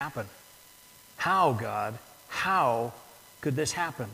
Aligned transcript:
happen? 0.00 0.26
How, 1.18 1.52
God? 1.52 1.98
How 2.28 2.94
could 3.42 3.54
this 3.54 3.72
happen? 3.72 4.08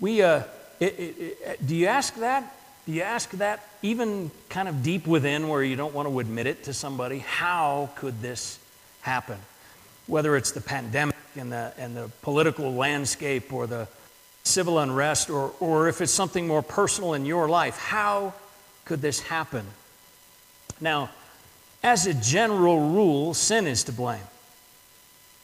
We, 0.00 0.20
uh, 0.20 0.42
it, 0.80 0.98
it, 0.98 1.38
it, 1.46 1.64
do 1.64 1.76
you 1.76 1.86
ask 1.86 2.16
that? 2.16 2.56
Do 2.86 2.92
you 2.92 3.02
ask 3.02 3.30
that 3.32 3.64
even 3.82 4.32
kind 4.48 4.68
of 4.68 4.82
deep 4.82 5.06
within 5.06 5.46
where 5.46 5.62
you 5.62 5.76
don't 5.76 5.94
want 5.94 6.08
to 6.08 6.18
admit 6.18 6.48
it 6.48 6.64
to 6.64 6.72
somebody? 6.74 7.20
How 7.20 7.90
could 7.94 8.20
this 8.20 8.58
happen? 9.02 9.38
Whether 10.08 10.36
it's 10.36 10.50
the 10.50 10.60
pandemic 10.60 11.14
and 11.36 11.52
the, 11.52 11.72
and 11.78 11.96
the 11.96 12.10
political 12.22 12.74
landscape 12.74 13.52
or 13.52 13.68
the 13.68 13.86
civil 14.42 14.80
unrest, 14.80 15.30
or, 15.30 15.52
or 15.60 15.86
if 15.86 16.00
it's 16.00 16.10
something 16.10 16.48
more 16.48 16.62
personal 16.62 17.14
in 17.14 17.24
your 17.24 17.48
life, 17.48 17.78
how 17.78 18.34
could 18.84 19.00
this 19.02 19.20
happen? 19.20 19.64
Now, 20.80 21.10
as 21.80 22.08
a 22.08 22.14
general 22.14 22.90
rule, 22.90 23.34
sin 23.34 23.68
is 23.68 23.84
to 23.84 23.92
blame. 23.92 24.18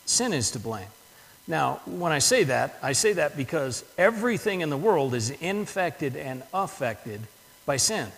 Sin 0.07 0.33
is 0.33 0.53
to 0.53 0.59
blame. 0.59 0.89
Now, 1.49 1.81
when 1.85 2.11
I 2.11 2.19
say 2.19 2.45
that, 2.45 2.79
I 2.83 2.93
say 2.93 3.13
that 3.15 3.37
because 3.37 3.85
everything 3.97 4.63
in 4.63 4.71
the 4.71 4.77
world 4.77 5.15
is 5.15 5.31
infected 5.31 6.17
and 6.17 6.43
affected 6.53 7.21
by 7.67 7.77
sin. 7.77 8.09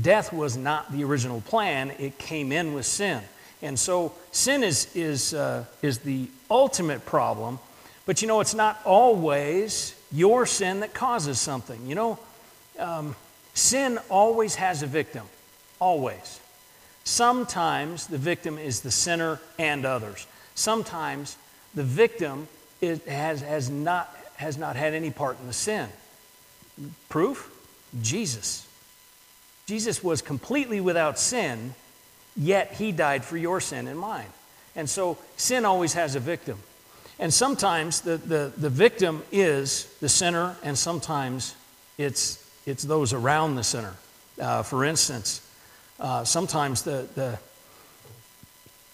Death 0.00 0.32
was 0.32 0.56
not 0.56 0.90
the 0.90 1.04
original 1.04 1.40
plan, 1.42 1.92
it 1.98 2.18
came 2.18 2.50
in 2.50 2.72
with 2.72 2.86
sin. 2.86 3.22
And 3.60 3.78
so 3.78 4.12
sin 4.32 4.64
is, 4.64 4.94
is, 4.96 5.34
uh, 5.34 5.64
is 5.82 5.98
the 5.98 6.28
ultimate 6.50 7.04
problem, 7.06 7.58
but 8.06 8.22
you 8.22 8.28
know, 8.28 8.40
it's 8.40 8.54
not 8.54 8.80
always 8.84 9.94
your 10.10 10.46
sin 10.46 10.80
that 10.80 10.94
causes 10.94 11.38
something. 11.38 11.86
You 11.86 11.94
know, 11.94 12.18
um, 12.78 13.14
sin 13.54 13.98
always 14.08 14.56
has 14.56 14.82
a 14.82 14.86
victim, 14.86 15.26
always. 15.78 16.40
Sometimes 17.04 18.06
the 18.06 18.18
victim 18.18 18.58
is 18.58 18.80
the 18.80 18.90
sinner 18.90 19.40
and 19.58 19.84
others. 19.84 20.26
Sometimes 20.54 21.36
the 21.74 21.82
victim 21.82 22.48
is, 22.80 23.02
has, 23.04 23.40
has, 23.40 23.70
not, 23.70 24.14
has 24.36 24.58
not 24.58 24.76
had 24.76 24.94
any 24.94 25.10
part 25.10 25.38
in 25.40 25.46
the 25.46 25.52
sin. 25.52 25.88
Proof? 27.08 27.50
Jesus. 28.00 28.66
Jesus 29.66 30.02
was 30.02 30.22
completely 30.22 30.80
without 30.80 31.18
sin, 31.18 31.74
yet 32.36 32.72
he 32.74 32.92
died 32.92 33.24
for 33.24 33.36
your 33.36 33.60
sin 33.60 33.86
and 33.86 33.98
mine. 33.98 34.26
And 34.74 34.88
so 34.88 35.18
sin 35.36 35.64
always 35.64 35.92
has 35.94 36.14
a 36.14 36.20
victim. 36.20 36.58
And 37.18 37.32
sometimes 37.32 38.00
the, 38.00 38.16
the, 38.16 38.52
the 38.56 38.70
victim 38.70 39.22
is 39.30 39.84
the 40.00 40.08
sinner, 40.08 40.56
and 40.62 40.76
sometimes 40.76 41.54
it's, 41.98 42.44
it's 42.66 42.82
those 42.82 43.12
around 43.12 43.54
the 43.54 43.64
sinner. 43.64 43.94
Uh, 44.40 44.62
for 44.62 44.84
instance, 44.84 45.46
uh, 46.00 46.24
sometimes 46.24 46.82
the, 46.82 47.06
the, 47.14 47.38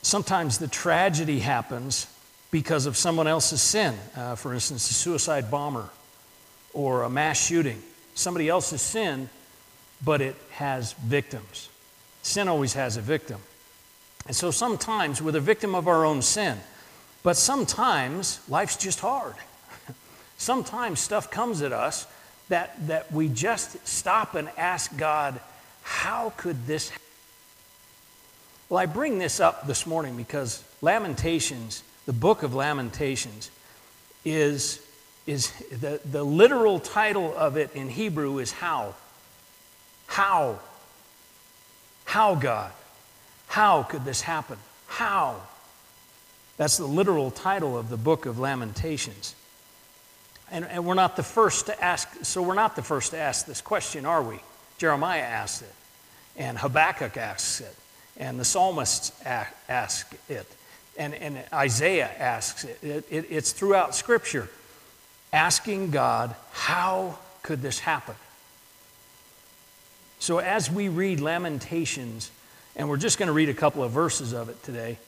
sometimes 0.02 0.58
the 0.58 0.68
tragedy 0.68 1.41
happens 1.41 2.06
because 2.50 2.86
of 2.86 2.96
someone 2.96 3.27
else's 3.27 3.60
sin. 3.60 3.94
Uh, 4.16 4.34
for 4.34 4.54
instance, 4.54 4.91
a 4.91 4.94
suicide 4.94 5.50
bomber 5.50 5.88
or 6.72 7.02
a 7.02 7.10
mass 7.10 7.44
shooting. 7.44 7.82
Somebody 8.14 8.48
else's 8.48 8.82
sin, 8.82 9.28
but 10.04 10.20
it 10.20 10.36
has 10.50 10.92
victims. 10.94 11.69
Sin 12.22 12.48
always 12.48 12.74
has 12.74 12.96
a 12.96 13.00
victim. 13.00 13.41
And 14.26 14.36
so 14.36 14.50
sometimes 14.50 15.22
we're 15.22 15.32
the 15.32 15.41
victim 15.41 15.74
of 15.74 15.88
our 15.88 16.04
own 16.04 16.22
sin. 16.22 16.58
But 17.22 17.36
sometimes 17.36 18.41
life's 18.48 18.76
just 18.76 19.00
hard. 19.00 19.34
sometimes 20.38 21.00
stuff 21.00 21.30
comes 21.30 21.62
at 21.62 21.72
us 21.72 22.06
that, 22.48 22.86
that 22.86 23.12
we 23.12 23.28
just 23.28 23.86
stop 23.86 24.34
and 24.34 24.48
ask 24.56 24.96
God, 24.96 25.41
how 25.82 26.32
could 26.36 26.66
this 26.66 26.91
happen? 26.91 27.08
Well, 28.69 28.78
I 28.78 28.86
bring 28.86 29.19
this 29.19 29.41
up 29.41 29.66
this 29.66 29.86
morning 29.86 30.16
because 30.16 30.62
Lamentations 30.83 31.83
the 32.08 32.14
book 32.14 32.42
of 32.42 32.55
Lamentations 32.55 33.50
is, 34.25 34.80
is 35.27 35.50
the, 35.70 36.00
the 36.10 36.25
literal 36.25 36.80
title 36.80 37.34
of 37.36 37.58
it 37.58 37.75
in 37.75 37.91
Hebrew 37.91 38.38
is 38.38 38.50
how. 38.50 38.94
How? 40.06 40.59
How, 42.06 42.34
God? 42.34 42.72
How 43.47 43.82
could 43.82 44.06
this 44.06 44.22
happen? 44.22 44.56
How? 44.87 45.38
That's 46.56 46.78
the 46.78 46.87
literal 46.87 47.31
title 47.31 47.76
of 47.76 47.91
the 47.91 47.98
book 47.98 48.25
of 48.25 48.38
Lamentations. 48.38 49.34
And, 50.50 50.64
and 50.64 50.87
we're 50.87 50.94
not 50.94 51.16
the 51.16 51.22
first 51.22 51.66
to 51.66 51.84
ask, 51.84 52.09
so 52.25 52.41
we're 52.41 52.54
not 52.54 52.75
the 52.75 52.82
first 52.82 53.10
to 53.10 53.19
ask 53.19 53.44
this 53.44 53.60
question, 53.60 54.06
are 54.06 54.22
we? 54.22 54.41
Jeremiah 54.78 55.20
asked 55.20 55.60
it, 55.60 55.75
and 56.38 56.56
Habakkuk 56.56 57.19
asks 57.19 57.60
it, 57.60 57.76
and 58.19 58.39
the 58.39 58.45
psalmists 58.45 59.12
ask 59.25 60.12
it 60.29 60.47
and, 60.99 61.15
and 61.15 61.43
Isaiah 61.53 62.11
asks 62.19 62.65
it. 62.65 62.79
It, 62.83 63.05
it. 63.09 63.27
It's 63.31 63.53
throughout 63.53 63.95
Scripture 63.95 64.49
asking 65.33 65.91
God, 65.91 66.34
how 66.51 67.19
could 67.43 67.62
this 67.62 67.79
happen? 67.79 68.17
So 70.19 70.39
as 70.39 70.71
we 70.71 70.89
read 70.89 71.21
Lamentations, 71.21 72.31
and 72.75 72.89
we're 72.89 72.97
just 72.97 73.19
going 73.19 73.29
to 73.29 73.33
read 73.33 73.49
a 73.49 73.55
couple 73.55 73.83
of 73.84 73.93
verses 73.93 74.33
of 74.33 74.49
it 74.49 74.62
today, 74.65 74.99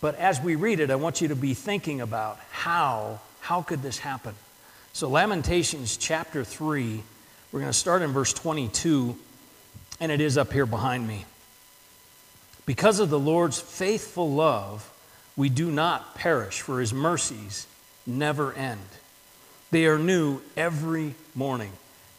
but 0.00 0.14
as 0.16 0.40
we 0.40 0.56
read 0.56 0.80
it, 0.80 0.90
I 0.90 0.96
want 0.96 1.20
you 1.20 1.28
to 1.28 1.36
be 1.36 1.54
thinking 1.54 2.00
about 2.00 2.38
how, 2.50 3.20
how 3.40 3.62
could 3.62 3.82
this 3.82 3.98
happen? 3.98 4.34
So 4.92 5.08
Lamentations 5.08 5.96
chapter 5.96 6.42
3, 6.42 7.02
we're 7.52 7.60
going 7.60 7.70
to 7.70 7.78
start 7.78 8.00
in 8.00 8.12
verse 8.12 8.32
22, 8.32 9.16
and 10.00 10.10
it 10.10 10.20
is 10.20 10.38
up 10.38 10.52
here 10.52 10.66
behind 10.66 11.06
me. 11.06 11.26
Because 12.66 12.98
of 12.98 13.10
the 13.10 13.18
Lord's 13.18 13.60
faithful 13.60 14.30
love, 14.30 14.92
we 15.36 15.48
do 15.48 15.70
not 15.70 16.16
perish, 16.16 16.60
for 16.60 16.80
his 16.80 16.92
mercies 16.92 17.66
never 18.06 18.52
end. 18.52 18.80
They 19.70 19.86
are 19.86 19.98
new 19.98 20.40
every 20.56 21.14
morning. 21.34 21.72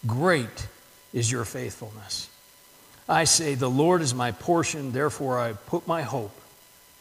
Great 0.06 0.68
is 1.14 1.32
your 1.32 1.46
faithfulness. 1.46 2.30
I 3.10 3.26
say, 3.26 3.56
The 3.56 3.70
Lord 3.70 4.02
is 4.02 4.14
my 4.14 4.32
portion, 4.32 4.92
therefore 4.92 5.40
I 5.40 5.54
put 5.54 5.88
my 5.88 6.02
hope 6.02 6.36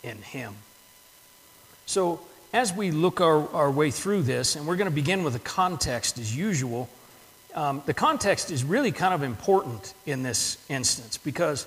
in 0.02 0.18
him. 0.18 0.54
So, 1.86 2.20
as 2.52 2.72
we 2.72 2.90
look 2.90 3.20
our, 3.20 3.48
our 3.50 3.70
way 3.70 3.90
through 3.90 4.22
this, 4.22 4.56
and 4.56 4.66
we're 4.66 4.76
going 4.76 4.90
to 4.90 4.94
begin 4.94 5.24
with 5.24 5.34
a 5.34 5.40
context 5.40 6.18
as 6.18 6.34
usual, 6.34 6.88
um, 7.54 7.82
the 7.86 7.94
context 7.94 8.50
is 8.50 8.64
really 8.64 8.92
kind 8.92 9.14
of 9.14 9.22
important 9.22 9.94
in 10.04 10.22
this 10.22 10.58
instance 10.68 11.16
because 11.18 11.66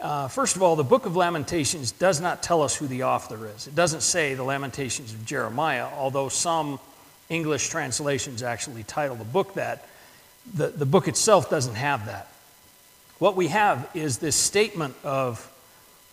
uh, 0.00 0.28
first 0.28 0.56
of 0.56 0.62
all, 0.62 0.76
the 0.76 0.84
book 0.84 1.06
of 1.06 1.16
Lamentations 1.16 1.92
does 1.92 2.20
not 2.20 2.42
tell 2.42 2.62
us 2.62 2.76
who 2.76 2.86
the 2.86 3.04
author 3.04 3.46
is. 3.46 3.66
It 3.66 3.74
doesn't 3.74 4.02
say 4.02 4.34
the 4.34 4.42
Lamentations 4.42 5.12
of 5.12 5.24
Jeremiah, 5.24 5.88
although 5.96 6.28
some 6.28 6.78
English 7.28 7.68
translations 7.68 8.42
actually 8.42 8.82
title 8.82 9.16
the 9.16 9.24
book 9.24 9.54
that. 9.54 9.88
The, 10.54 10.68
the 10.68 10.86
book 10.86 11.08
itself 11.08 11.50
doesn't 11.50 11.74
have 11.74 12.06
that. 12.06 12.28
What 13.18 13.34
we 13.34 13.48
have 13.48 13.88
is 13.94 14.18
this 14.18 14.36
statement 14.36 14.94
of, 15.02 15.50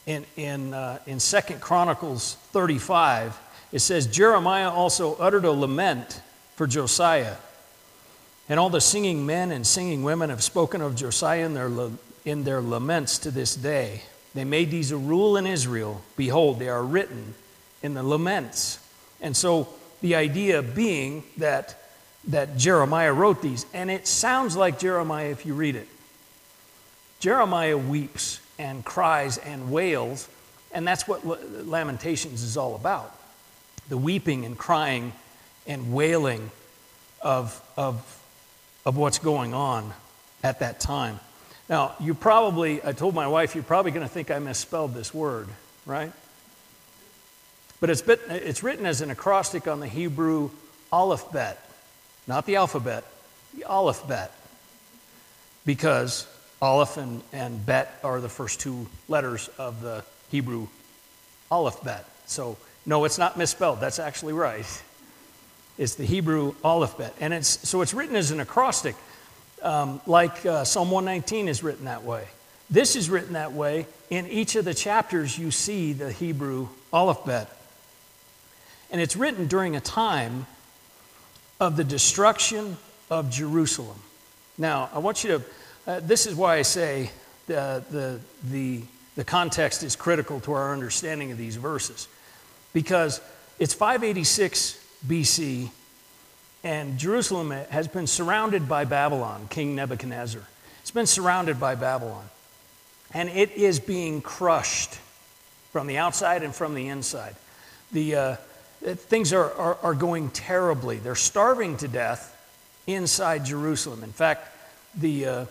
in, 0.05 0.25
in, 0.38 0.73
uh, 0.73 0.99
in 1.05 1.19
2 1.19 1.38
Chronicles 1.59 2.35
35, 2.51 3.38
it 3.73 3.79
says, 3.79 4.07
Jeremiah 4.07 4.69
also 4.69 5.16
uttered 5.16 5.45
a 5.45 5.51
lament 5.51 6.22
for 6.55 6.66
Josiah. 6.66 7.35
And 8.47 8.59
all 8.59 8.69
the 8.69 8.81
singing 8.81 9.25
men 9.25 9.51
and 9.51 9.67
singing 9.67 10.03
women 10.03 10.29
have 10.29 10.43
spoken 10.43 10.81
of 10.81 10.95
Josiah 10.95 11.45
in 11.45 11.53
their 11.53 11.69
in 12.25 12.44
their 12.44 12.61
laments 12.61 13.17
to 13.19 13.31
this 13.31 13.56
day. 13.56 14.01
They 14.34 14.45
made 14.45 14.72
these 14.72 14.91
a 14.91 14.97
rule 14.97 15.38
in 15.38 15.45
Israel. 15.45 16.01
Behold, 16.16 16.59
they 16.59 16.69
are 16.69 16.84
written 16.84 17.35
in 17.81 17.94
the 17.94 18.03
laments. 18.03 18.79
And 19.22 19.35
so 19.35 19.69
the 20.01 20.16
idea 20.16 20.61
being 20.61 21.23
that, 21.38 21.81
that 22.28 22.57
Jeremiah 22.57 23.13
wrote 23.13 23.41
these, 23.41 23.66
and 23.73 23.91
it 23.91 24.07
sounds 24.07 24.56
like 24.56 24.79
Jeremiah 24.79 25.29
if 25.29 25.45
you 25.45 25.53
read 25.53 25.75
it. 25.75 25.88
Jeremiah 27.19 27.78
weeps 27.78 28.40
and 28.59 28.84
cries 28.84 29.38
and 29.38 29.72
wails, 29.72 30.28
and 30.73 30.88
that's 30.88 31.07
what 31.07 31.25
Lamentations 31.66 32.41
is 32.44 32.57
all 32.57 32.75
about 32.75 33.17
the 33.90 33.97
weeping 33.97 34.46
and 34.46 34.58
crying 34.58 35.11
and 35.67 35.93
wailing 35.93 36.52
of, 37.22 37.61
of, 37.78 38.22
of 38.85 38.97
what's 38.97 39.20
going 39.20 39.53
on 39.53 39.93
at 40.43 40.59
that 40.59 40.79
time. 40.79 41.20
Now, 41.69 41.95
you 41.99 42.13
probably, 42.13 42.83
I 42.83 42.91
told 42.91 43.15
my 43.15 43.27
wife, 43.27 43.55
you're 43.55 43.63
probably 43.63 43.91
going 43.91 44.05
to 44.05 44.13
think 44.13 44.29
I 44.31 44.39
misspelled 44.39 44.93
this 44.93 45.13
word, 45.13 45.47
right? 45.85 46.11
But 47.79 47.89
it's, 47.89 48.01
bit, 48.01 48.21
it's 48.29 48.63
written 48.63 48.85
as 48.85 49.01
an 49.01 49.09
acrostic 49.09 49.67
on 49.67 49.79
the 49.79 49.87
Hebrew 49.87 50.49
aleph 50.91 51.31
bet, 51.31 51.59
not 52.27 52.45
the 52.45 52.57
alphabet, 52.57 53.03
the 53.55 53.65
aleph 53.65 54.07
bet. 54.07 54.31
Because 55.65 56.27
aleph 56.61 56.97
and, 56.97 57.21
and 57.31 57.65
bet 57.65 57.99
are 58.03 58.19
the 58.19 58.29
first 58.29 58.59
two 58.59 58.87
letters 59.07 59.49
of 59.57 59.81
the 59.81 60.03
Hebrew 60.31 60.67
aleph 61.49 61.81
bet. 61.83 62.05
So, 62.25 62.57
no, 62.85 63.05
it's 63.05 63.17
not 63.17 63.37
misspelled. 63.37 63.79
That's 63.79 63.99
actually 63.99 64.33
right. 64.33 64.65
It's 65.77 65.95
the 65.95 66.05
Hebrew 66.05 66.55
aleph 66.63 66.97
bet. 66.97 67.13
And 67.19 67.33
it's, 67.33 67.67
so 67.67 67.81
it's 67.81 67.93
written 67.93 68.15
as 68.15 68.31
an 68.31 68.39
acrostic 68.39 68.95
um, 69.63 70.01
like 70.05 70.45
uh, 70.45 70.63
Psalm 70.63 70.91
119 70.91 71.47
is 71.47 71.63
written 71.63 71.85
that 71.85 72.03
way. 72.03 72.27
This 72.69 72.95
is 72.95 73.09
written 73.09 73.33
that 73.33 73.53
way. 73.53 73.87
In 74.09 74.27
each 74.27 74.55
of 74.55 74.65
the 74.65 74.73
chapters, 74.73 75.37
you 75.37 75.51
see 75.51 75.93
the 75.93 76.11
Hebrew 76.11 76.69
aleph 76.91 77.25
bet 77.25 77.49
And 78.91 79.01
it's 79.01 79.15
written 79.15 79.47
during 79.47 79.75
a 79.75 79.81
time 79.81 80.45
of 81.59 81.77
the 81.77 81.83
destruction 81.83 82.77
of 83.09 83.29
Jerusalem. 83.29 83.97
Now, 84.57 84.89
I 84.93 84.99
want 84.99 85.23
you 85.23 85.39
to, 85.39 85.43
uh, 85.87 85.99
this 86.01 86.25
is 86.25 86.35
why 86.35 86.57
I 86.57 86.61
say 86.61 87.09
the, 87.47 87.83
the, 87.89 88.19
the, 88.43 88.81
the 89.15 89.23
context 89.23 89.83
is 89.83 89.95
critical 89.95 90.39
to 90.41 90.53
our 90.53 90.73
understanding 90.73 91.31
of 91.31 91.37
these 91.37 91.55
verses. 91.55 92.07
Because 92.73 93.21
it's 93.59 93.73
586 93.73 94.83
BC, 95.07 95.69
and 96.63 96.97
Jerusalem 96.97 97.51
has 97.51 97.87
been 97.87 98.07
surrounded 98.07 98.69
by 98.69 98.85
Babylon, 98.85 99.47
King 99.49 99.75
Nebuchadnezzar. 99.75 100.41
It's 100.81 100.91
been 100.91 101.07
surrounded 101.07 101.59
by 101.59 101.75
Babylon. 101.75 102.25
And 103.13 103.29
it 103.29 103.51
is 103.51 103.79
being 103.79 104.21
crushed 104.21 104.97
from 105.71 105.87
the 105.87 105.97
outside 105.97 106.43
and 106.43 106.55
from 106.55 106.73
the 106.73 106.87
inside. 106.87 107.35
The, 107.91 108.15
uh, 108.15 108.35
things 108.81 109.33
are, 109.33 109.51
are, 109.53 109.77
are 109.83 109.93
going 109.93 110.29
terribly. 110.29 110.97
They're 110.97 111.15
starving 111.15 111.77
to 111.77 111.87
death 111.87 112.29
inside 112.87 113.45
Jerusalem. 113.45 114.03
In 114.03 114.11
fact, 114.11 114.47
the, 114.95 115.25
uh, 115.25 115.45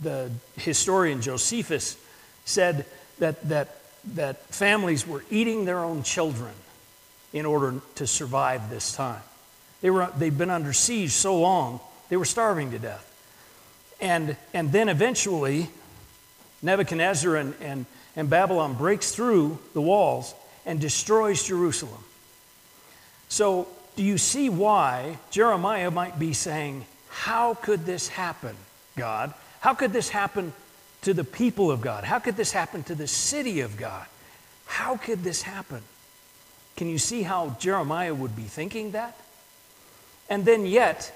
the 0.00 0.30
historian 0.56 1.20
Josephus 1.22 1.96
said 2.44 2.86
that, 3.18 3.48
that, 3.48 3.76
that 4.14 4.42
families 4.46 5.06
were 5.06 5.24
eating 5.30 5.64
their 5.64 5.80
own 5.80 6.02
children 6.02 6.52
in 7.32 7.46
order 7.46 7.80
to 7.96 8.06
survive 8.06 8.70
this 8.70 8.94
time. 8.94 9.22
They 9.80 9.90
were, 9.90 10.10
they'd 10.16 10.36
been 10.36 10.50
under 10.50 10.72
siege 10.72 11.12
so 11.12 11.38
long, 11.38 11.80
they 12.08 12.16
were 12.16 12.24
starving 12.24 12.70
to 12.72 12.78
death. 12.78 13.04
And, 14.00 14.36
and 14.54 14.72
then 14.72 14.88
eventually, 14.88 15.70
Nebuchadnezzar 16.62 17.36
and, 17.36 17.54
and, 17.60 17.86
and 18.16 18.30
Babylon 18.30 18.74
breaks 18.74 19.12
through 19.12 19.58
the 19.74 19.80
walls 19.80 20.34
and 20.66 20.80
destroys 20.80 21.42
Jerusalem. 21.42 22.04
So, 23.28 23.68
do 23.96 24.04
you 24.04 24.18
see 24.18 24.48
why 24.48 25.18
Jeremiah 25.30 25.90
might 25.90 26.18
be 26.18 26.32
saying, 26.32 26.86
How 27.08 27.54
could 27.54 27.84
this 27.84 28.08
happen, 28.08 28.54
God? 28.96 29.34
How 29.60 29.74
could 29.74 29.92
this 29.92 30.08
happen 30.08 30.52
to 31.02 31.12
the 31.12 31.24
people 31.24 31.70
of 31.70 31.80
God? 31.80 32.04
How 32.04 32.18
could 32.18 32.36
this 32.36 32.52
happen 32.52 32.82
to 32.84 32.94
the 32.94 33.08
city 33.08 33.60
of 33.60 33.76
God? 33.76 34.06
How 34.66 34.96
could 34.96 35.24
this 35.24 35.42
happen? 35.42 35.82
Can 36.76 36.88
you 36.88 36.98
see 36.98 37.22
how 37.22 37.56
Jeremiah 37.58 38.14
would 38.14 38.36
be 38.36 38.42
thinking 38.42 38.92
that? 38.92 39.16
And 40.28 40.44
then, 40.44 40.66
yet, 40.66 41.12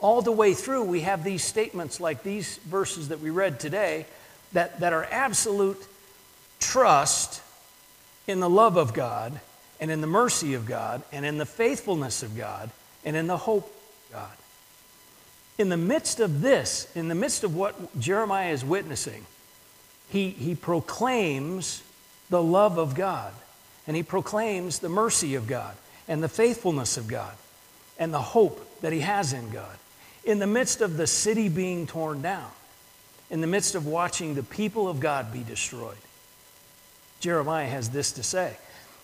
all 0.00 0.22
the 0.22 0.32
way 0.32 0.54
through, 0.54 0.84
we 0.84 1.00
have 1.02 1.24
these 1.24 1.44
statements 1.44 2.00
like 2.00 2.22
these 2.22 2.56
verses 2.58 3.08
that 3.08 3.20
we 3.20 3.30
read 3.30 3.60
today 3.60 4.06
that, 4.52 4.80
that 4.80 4.92
are 4.92 5.04
absolute 5.04 5.82
trust 6.58 7.42
in 8.26 8.40
the 8.40 8.48
love 8.48 8.76
of 8.76 8.94
God 8.94 9.40
and 9.80 9.90
in 9.90 10.00
the 10.00 10.06
mercy 10.06 10.54
of 10.54 10.66
God 10.66 11.02
and 11.12 11.24
in 11.24 11.38
the 11.38 11.46
faithfulness 11.46 12.22
of 12.22 12.36
God 12.36 12.70
and 13.04 13.16
in 13.16 13.26
the 13.26 13.36
hope 13.36 13.66
of 13.66 14.12
God. 14.12 14.30
In 15.58 15.68
the 15.68 15.76
midst 15.76 16.20
of 16.20 16.40
this, 16.40 16.90
in 16.94 17.08
the 17.08 17.14
midst 17.14 17.44
of 17.44 17.54
what 17.54 17.98
Jeremiah 17.98 18.52
is 18.52 18.64
witnessing, 18.64 19.26
he, 20.08 20.30
he 20.30 20.54
proclaims 20.54 21.82
the 22.30 22.42
love 22.42 22.78
of 22.78 22.94
God 22.94 23.32
and 23.86 23.96
he 23.96 24.02
proclaims 24.02 24.78
the 24.78 24.88
mercy 24.88 25.34
of 25.34 25.46
God 25.46 25.74
and 26.08 26.22
the 26.22 26.28
faithfulness 26.28 26.96
of 26.96 27.08
God 27.08 27.34
and 28.00 28.12
the 28.12 28.20
hope 28.20 28.80
that 28.80 28.92
he 28.92 29.00
has 29.00 29.32
in 29.32 29.50
God. 29.50 29.76
In 30.24 30.40
the 30.40 30.46
midst 30.46 30.80
of 30.80 30.96
the 30.96 31.06
city 31.06 31.48
being 31.48 31.86
torn 31.86 32.22
down, 32.22 32.50
in 33.30 33.40
the 33.40 33.46
midst 33.46 33.76
of 33.76 33.86
watching 33.86 34.34
the 34.34 34.42
people 34.42 34.88
of 34.88 34.98
God 34.98 35.32
be 35.32 35.44
destroyed, 35.44 35.96
Jeremiah 37.20 37.68
has 37.68 37.90
this 37.90 38.10
to 38.12 38.24
say. 38.24 38.56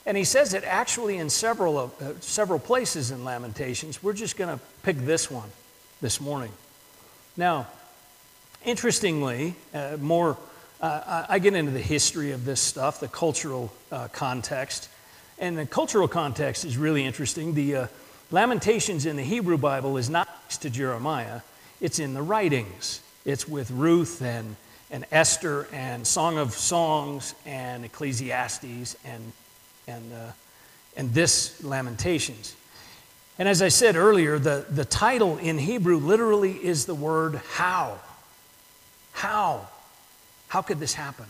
And 0.05 0.17
he 0.17 0.25
says 0.25 0.55
it 0.55 0.65
actually 0.65 1.19
in 1.19 1.31
several, 1.31 1.79
of, 1.79 2.03
uh, 2.03 2.21
several 2.21 2.59
places 2.59 3.13
in 3.13 3.25
Lamentations. 3.25 4.03
We're 4.03 4.13
just 4.13 4.37
going 4.37 4.57
to 4.57 4.63
pick 4.83 4.99
this 4.99 5.31
one 5.31 5.51
this 6.01 6.21
morning. 6.21 6.53
Now, 7.37 7.67
interestingly, 8.65 9.55
uh, 9.75 9.97
more 10.01 10.37
uh, 10.81 11.25
I 11.29 11.39
get 11.39 11.55
into 11.55 11.73
the 11.73 11.81
history 11.81 12.33
of 12.33 12.45
this 12.45 12.61
stuff, 12.61 13.01
the 13.01 13.09
cultural 13.09 13.73
uh, 13.91 14.09
context. 14.09 14.89
And 15.39 15.57
the 15.57 15.67
cultural 15.67 16.09
context 16.09 16.65
is 16.65 16.77
really 16.77 17.05
interesting. 17.05 17.55
The 17.55 17.77
uh, 17.77 17.87
Lamentations 18.31 19.07
in 19.07 19.17
the 19.17 19.23
Hebrew 19.23 19.57
Bible 19.57 19.97
is 19.97 20.11
not 20.11 20.29
next 20.45 20.59
to 20.59 20.71
Jeremiah, 20.71 21.43
it's 21.81 21.99
in 21.99 22.15
the 22.15 22.23
writings. 22.23 23.01
It's 23.25 23.49
with 23.49 23.73
Ruth 23.73 24.23
and, 24.23 24.55
and 24.89 25.05
Esther 25.11 25.67
and 25.73 26.07
Song 26.07 26.39
of 26.39 26.53
Songs 26.53 27.35
and 27.45 27.85
Ecclesiastes 27.85 28.97
and, 29.05 29.33
and, 29.89 30.13
uh, 30.13 30.31
and 30.97 31.13
this 31.13 31.63
Lamentations. 31.65 32.55
And 33.39 33.49
as 33.49 33.63
I 33.63 33.69
said 33.69 33.97
earlier, 33.97 34.39
the, 34.39 34.65
the 34.71 34.85
title 34.85 35.39
in 35.39 35.59
Hebrew 35.59 35.99
literally 35.99 36.53
is 36.53 36.87
the 36.87 36.95
word 36.95 37.41
how. 37.55 37.99
How? 39.13 39.67
How 40.49 40.63
could 40.63 40.79
this 40.79 40.95
happen? 40.95 41.27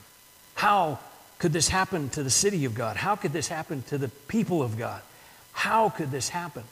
How 0.55 0.99
could 1.39 1.55
this 1.55 1.69
happen 1.69 2.11
to 2.11 2.23
the 2.23 2.31
city 2.31 2.67
of 2.67 2.75
God? 2.75 2.97
How 2.97 3.17
could 3.17 3.33
this 3.33 3.49
happen 3.49 3.83
to 3.85 3.97
the 3.97 4.09
people 4.29 4.63
of 4.63 4.77
God? 4.77 5.01
How 5.53 5.89
could 5.89 6.11
this 6.11 6.29
happen? 6.29 6.65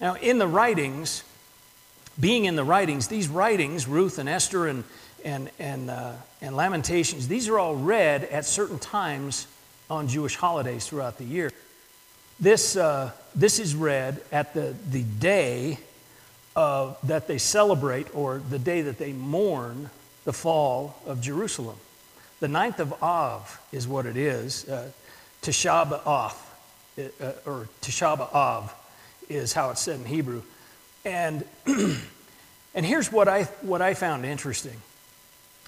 Now, 0.00 0.14
in 0.14 0.38
the 0.38 0.46
writings, 0.46 1.22
being 2.20 2.44
in 2.44 2.56
the 2.56 2.64
writings, 2.64 3.08
these 3.08 3.28
writings, 3.28 3.86
Ruth 3.86 4.18
and 4.18 4.28
Esther 4.28 4.66
and, 4.66 4.84
and, 5.24 5.50
and, 5.58 5.90
uh, 5.90 6.12
and 6.42 6.54
Lamentations, 6.54 7.28
these 7.28 7.48
are 7.48 7.58
all 7.58 7.76
read 7.76 8.24
at 8.24 8.44
certain 8.44 8.78
times 8.78 9.46
on 9.88 10.08
Jewish 10.08 10.36
holidays 10.36 10.86
throughout 10.86 11.16
the 11.16 11.24
year. 11.24 11.50
This, 12.38 12.76
uh, 12.76 13.12
this 13.34 13.58
is 13.58 13.74
read 13.74 14.20
at 14.30 14.52
the, 14.52 14.74
the 14.90 15.02
day 15.02 15.78
of, 16.54 16.98
that 17.04 17.26
they 17.26 17.38
celebrate 17.38 18.14
or 18.14 18.42
the 18.50 18.58
day 18.58 18.82
that 18.82 18.98
they 18.98 19.12
mourn 19.14 19.88
the 20.24 20.32
fall 20.32 21.00
of 21.06 21.22
Jerusalem. 21.22 21.76
The 22.40 22.48
ninth 22.48 22.80
of 22.80 23.02
Av 23.02 23.60
is 23.72 23.88
what 23.88 24.04
it 24.04 24.18
is. 24.18 24.68
Uh, 24.68 24.90
Tisha 25.40 25.88
B'Av, 25.88 26.34
uh, 26.98 27.32
or 27.46 27.68
Tisha 27.80 28.18
B'Av 28.18 28.70
is 29.28 29.52
how 29.52 29.70
it's 29.70 29.80
said 29.80 30.00
in 30.00 30.04
Hebrew. 30.04 30.42
And, 31.04 31.44
and 31.66 32.86
here's 32.86 33.10
what 33.12 33.28
I, 33.28 33.44
what 33.62 33.82
I 33.82 33.94
found 33.94 34.24
interesting 34.24 34.80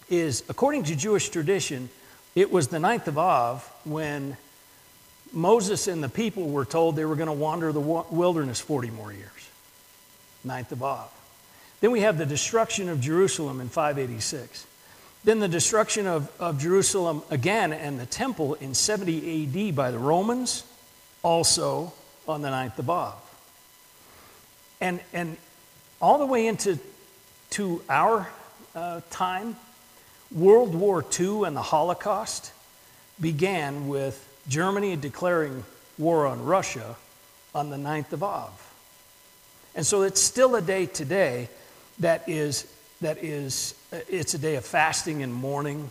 is 0.08 0.43
according 0.49 0.84
to 0.84 0.96
Jewish 0.96 1.28
tradition, 1.28 1.90
it 2.34 2.50
was 2.50 2.69
the 2.69 2.78
ninth 2.78 3.08
of 3.08 3.19
Av 3.19 3.62
when 3.84 4.37
Moses 5.32 5.88
and 5.88 6.02
the 6.02 6.08
people 6.08 6.49
were 6.49 6.64
told 6.64 6.96
they 6.96 7.05
were 7.05 7.16
going 7.16 7.26
to 7.26 7.32
wander 7.32 7.72
the 7.72 7.81
wilderness 7.81 8.60
40 8.60 8.91
more 8.91 9.12
years. 9.12 9.50
Ninth 10.44 10.72
of 10.72 10.82
Av. 10.82 11.10
Then 11.81 11.91
we 11.91 12.00
have 12.00 12.19
the 12.19 12.27
destruction 12.27 12.88
of 12.88 13.00
Jerusalem 13.00 13.60
in 13.60 13.69
586. 13.69 14.67
Then 15.24 15.41
the 15.41 15.48
destruction 15.48 16.06
of, 16.06 16.31
of 16.41 16.58
Jerusalem 16.58 17.22
again 17.31 17.72
and 17.72 18.00
the 18.00 18.06
temple 18.06 18.55
in 18.55 18.74
70 18.74 19.69
AD 19.69 19.77
by 19.77 19.91
the 19.91 19.98
Romans, 19.98 20.65
also 21.22 21.93
on 22.27 22.43
the 22.43 22.50
ninth 22.50 22.79
of 22.79 22.88
Av. 22.88 23.28
And, 24.81 25.01
and 25.13 25.37
all 26.01 26.19
the 26.19 26.27
way 26.27 26.47
into 26.47 26.79
to 27.51 27.82
our 27.89 28.29
uh, 28.75 29.01
time, 29.11 29.56
World 30.31 30.75
War 30.75 31.05
II 31.19 31.44
and 31.44 31.56
the 31.56 31.63
Holocaust 31.63 32.53
began 33.20 33.89
with 33.89 34.25
Germany 34.49 34.97
declaring 34.97 35.65
war 35.97 36.27
on 36.27 36.44
Russia 36.44 36.97
on 37.55 37.70
the 37.70 37.77
9th 37.77 38.13
of 38.13 38.23
Av. 38.23 38.65
And 39.75 39.87
so 39.87 40.03
it's 40.03 40.20
still 40.20 40.55
a 40.55 40.63
day 40.63 40.87
today 40.87 41.49
that 41.99 42.29
is, 42.29 42.70
that 43.01 43.19
is 43.23 43.75
it's 43.91 44.35
a 44.35 44.39
day 44.39 44.56
of 44.56 44.65
fasting 44.65 45.23
and 45.23 45.32
mourning 45.32 45.91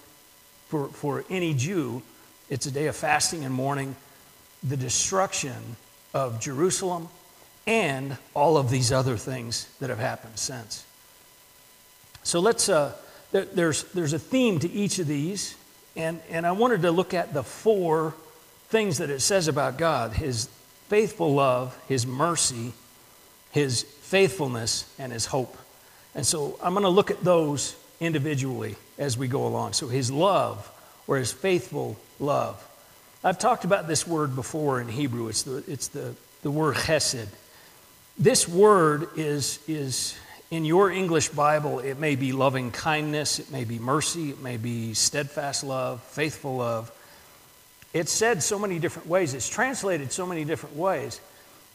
for, 0.67 0.87
for 0.89 1.25
any 1.29 1.53
Jew. 1.53 2.01
It's 2.49 2.65
a 2.65 2.71
day 2.71 2.87
of 2.87 2.95
fasting 2.95 3.43
and 3.43 3.53
mourning 3.53 3.95
the 4.63 4.77
destruction 4.77 5.75
of 6.13 6.39
Jerusalem 6.39 7.09
and 7.67 8.17
all 8.33 8.57
of 8.57 8.71
these 8.71 8.91
other 8.91 9.17
things 9.17 9.67
that 9.79 9.91
have 9.91 9.99
happened 9.99 10.39
since. 10.39 10.85
So 12.23 12.39
let's, 12.39 12.69
uh, 12.69 12.93
there's, 13.31 13.83
there's 13.91 14.13
a 14.13 14.19
theme 14.19 14.59
to 14.59 14.71
each 14.71 14.97
of 14.97 15.07
these, 15.07 15.55
and, 15.95 16.19
and 16.29 16.47
I 16.47 16.53
wanted 16.53 16.81
to 16.81 16.91
look 16.91 17.13
at 17.13 17.33
the 17.33 17.43
four 17.43 18.15
things 18.69 18.97
that 18.97 19.09
it 19.09 19.19
says 19.19 19.47
about 19.47 19.77
God 19.77 20.13
His 20.13 20.47
faithful 20.87 21.35
love, 21.35 21.77
His 21.87 22.07
mercy, 22.07 22.73
His 23.51 23.83
faithfulness, 23.83 24.91
and 24.97 25.11
His 25.11 25.27
hope. 25.27 25.55
And 26.15 26.25
so 26.25 26.57
I'm 26.63 26.73
going 26.73 26.83
to 26.83 26.89
look 26.89 27.11
at 27.11 27.23
those 27.23 27.75
individually 27.99 28.75
as 28.97 29.17
we 29.17 29.27
go 29.27 29.45
along. 29.45 29.73
So 29.73 29.87
his 29.87 30.11
love 30.11 30.69
or 31.07 31.17
his 31.17 31.31
faithful 31.31 31.97
love. 32.19 32.63
I've 33.23 33.39
talked 33.39 33.65
about 33.65 33.87
this 33.87 34.07
word 34.07 34.35
before 34.35 34.81
in 34.81 34.87
Hebrew. 34.87 35.27
It's 35.27 35.43
the, 35.43 35.63
it's 35.67 35.87
the, 35.89 36.15
the 36.41 36.51
word 36.51 36.75
chesed. 36.75 37.27
This 38.19 38.47
word 38.47 39.09
is, 39.15 39.59
is 39.67 40.17
in 40.49 40.65
your 40.65 40.89
English 40.89 41.29
Bible, 41.29 41.79
it 41.79 41.99
may 41.99 42.15
be 42.15 42.31
loving 42.31 42.71
kindness, 42.71 43.37
it 43.37 43.51
may 43.51 43.63
be 43.63 43.77
mercy, 43.77 44.31
it 44.31 44.41
may 44.41 44.57
be 44.57 44.95
steadfast 44.95 45.63
love, 45.63 46.01
faithful 46.01 46.57
love. 46.57 46.91
It's 47.93 48.11
said 48.11 48.41
so 48.41 48.57
many 48.57 48.79
different 48.79 49.07
ways, 49.07 49.35
it's 49.35 49.47
translated 49.47 50.11
so 50.11 50.25
many 50.25 50.45
different 50.45 50.75
ways. 50.75 51.21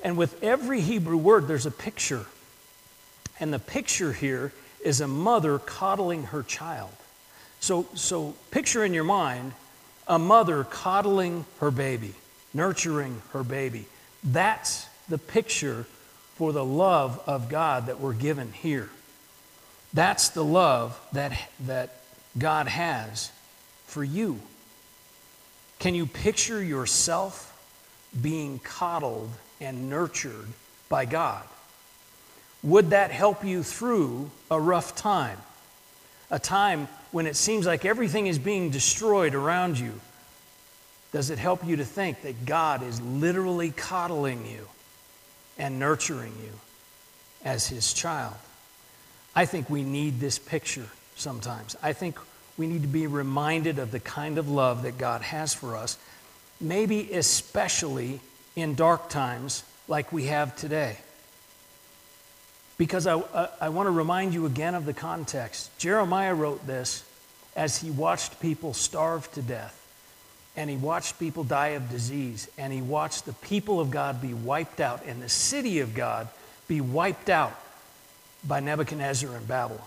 And 0.02 0.16
with 0.16 0.42
every 0.42 0.80
Hebrew 0.80 1.16
word, 1.16 1.46
there's 1.46 1.66
a 1.66 1.70
picture. 1.70 2.26
And 3.38 3.54
the 3.54 3.60
picture 3.60 4.12
here 4.12 4.52
is 4.84 5.00
a 5.00 5.06
mother 5.06 5.60
coddling 5.60 6.24
her 6.24 6.42
child. 6.42 6.90
So, 7.60 7.86
so 7.94 8.34
picture 8.50 8.84
in 8.84 8.94
your 8.94 9.04
mind 9.04 9.52
a 10.08 10.18
mother 10.18 10.64
coddling 10.64 11.44
her 11.60 11.70
baby, 11.70 12.14
nurturing 12.52 13.22
her 13.32 13.44
baby. 13.44 13.86
That's 14.24 14.86
the 15.08 15.18
picture 15.18 15.86
for 16.42 16.52
the 16.52 16.64
love 16.64 17.22
of 17.28 17.48
God 17.48 17.86
that 17.86 18.00
we're 18.00 18.12
given 18.12 18.52
here. 18.52 18.90
That's 19.94 20.30
the 20.30 20.42
love 20.42 21.00
that, 21.12 21.40
that 21.66 21.94
God 22.36 22.66
has 22.66 23.30
for 23.86 24.02
you. 24.02 24.40
Can 25.78 25.94
you 25.94 26.04
picture 26.04 26.60
yourself 26.60 27.56
being 28.20 28.58
coddled 28.58 29.30
and 29.60 29.88
nurtured 29.88 30.48
by 30.88 31.04
God? 31.04 31.44
Would 32.64 32.90
that 32.90 33.12
help 33.12 33.44
you 33.44 33.62
through 33.62 34.28
a 34.50 34.58
rough 34.58 34.96
time? 34.96 35.38
A 36.28 36.40
time 36.40 36.88
when 37.12 37.28
it 37.28 37.36
seems 37.36 37.66
like 37.66 37.84
everything 37.84 38.26
is 38.26 38.40
being 38.40 38.70
destroyed 38.70 39.36
around 39.36 39.78
you? 39.78 39.92
Does 41.12 41.30
it 41.30 41.38
help 41.38 41.64
you 41.64 41.76
to 41.76 41.84
think 41.84 42.22
that 42.22 42.44
God 42.44 42.82
is 42.82 43.00
literally 43.00 43.70
coddling 43.70 44.44
you 44.44 44.66
and 45.58 45.78
nurturing 45.78 46.34
you 46.42 46.52
as 47.44 47.66
His 47.68 47.92
child? 47.92 48.34
I 49.34 49.46
think 49.46 49.70
we 49.70 49.82
need 49.82 50.20
this 50.20 50.38
picture 50.38 50.88
sometimes. 51.16 51.76
I 51.82 51.92
think 51.92 52.18
we 52.56 52.66
need 52.66 52.82
to 52.82 52.88
be 52.88 53.06
reminded 53.06 53.78
of 53.78 53.90
the 53.90 54.00
kind 54.00 54.38
of 54.38 54.48
love 54.48 54.82
that 54.82 54.98
God 54.98 55.22
has 55.22 55.54
for 55.54 55.76
us, 55.76 55.96
maybe 56.60 57.12
especially 57.12 58.20
in 58.54 58.74
dark 58.74 59.08
times 59.08 59.64
like 59.88 60.12
we 60.12 60.24
have 60.24 60.54
today. 60.56 60.98
Because 62.76 63.06
I, 63.06 63.20
I, 63.60 63.68
want 63.68 63.86
to 63.86 63.90
remind 63.90 64.34
you 64.34 64.46
again 64.46 64.74
of 64.74 64.86
the 64.86 64.92
context. 64.92 65.76
Jeremiah 65.78 66.34
wrote 66.34 66.66
this 66.66 67.04
as 67.54 67.78
he 67.78 67.90
watched 67.90 68.40
people 68.40 68.74
starve 68.74 69.30
to 69.32 69.42
death, 69.42 69.81
and 70.56 70.68
he 70.68 70.76
watched 70.76 71.18
people 71.18 71.44
die 71.44 71.68
of 71.68 71.90
disease, 71.90 72.48
and 72.58 72.72
he 72.72 72.82
watched 72.82 73.24
the 73.24 73.32
people 73.34 73.80
of 73.80 73.90
God 73.90 74.20
be 74.20 74.34
wiped 74.34 74.80
out, 74.80 75.02
and 75.06 75.22
the 75.22 75.28
city 75.28 75.80
of 75.80 75.94
God 75.94 76.28
be 76.68 76.80
wiped 76.80 77.30
out 77.30 77.58
by 78.46 78.60
Nebuchadnezzar 78.60 79.34
in 79.36 79.44
Babylon. 79.44 79.80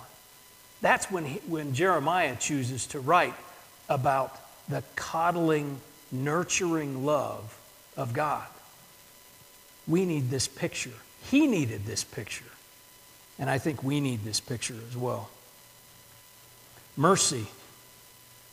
That's 0.81 1.11
when, 1.11 1.25
he, 1.25 1.39
when 1.47 1.73
Jeremiah 1.73 2.35
chooses 2.35 2.87
to 2.87 2.99
write 2.99 3.35
about 3.89 4.35
the 4.67 4.83
coddling, 4.95 5.79
nurturing 6.11 7.05
love 7.05 7.57
of 7.95 8.13
God. 8.13 8.47
We 9.87 10.05
need 10.05 10.29
this 10.29 10.47
picture. 10.47 10.91
He 11.23 11.47
needed 11.47 11.85
this 11.85 12.03
picture. 12.03 12.45
And 13.37 13.49
I 13.49 13.57
think 13.57 13.83
we 13.83 13.99
need 13.99 14.23
this 14.23 14.39
picture 14.39 14.75
as 14.89 14.97
well. 14.97 15.29
Mercy 16.97 17.47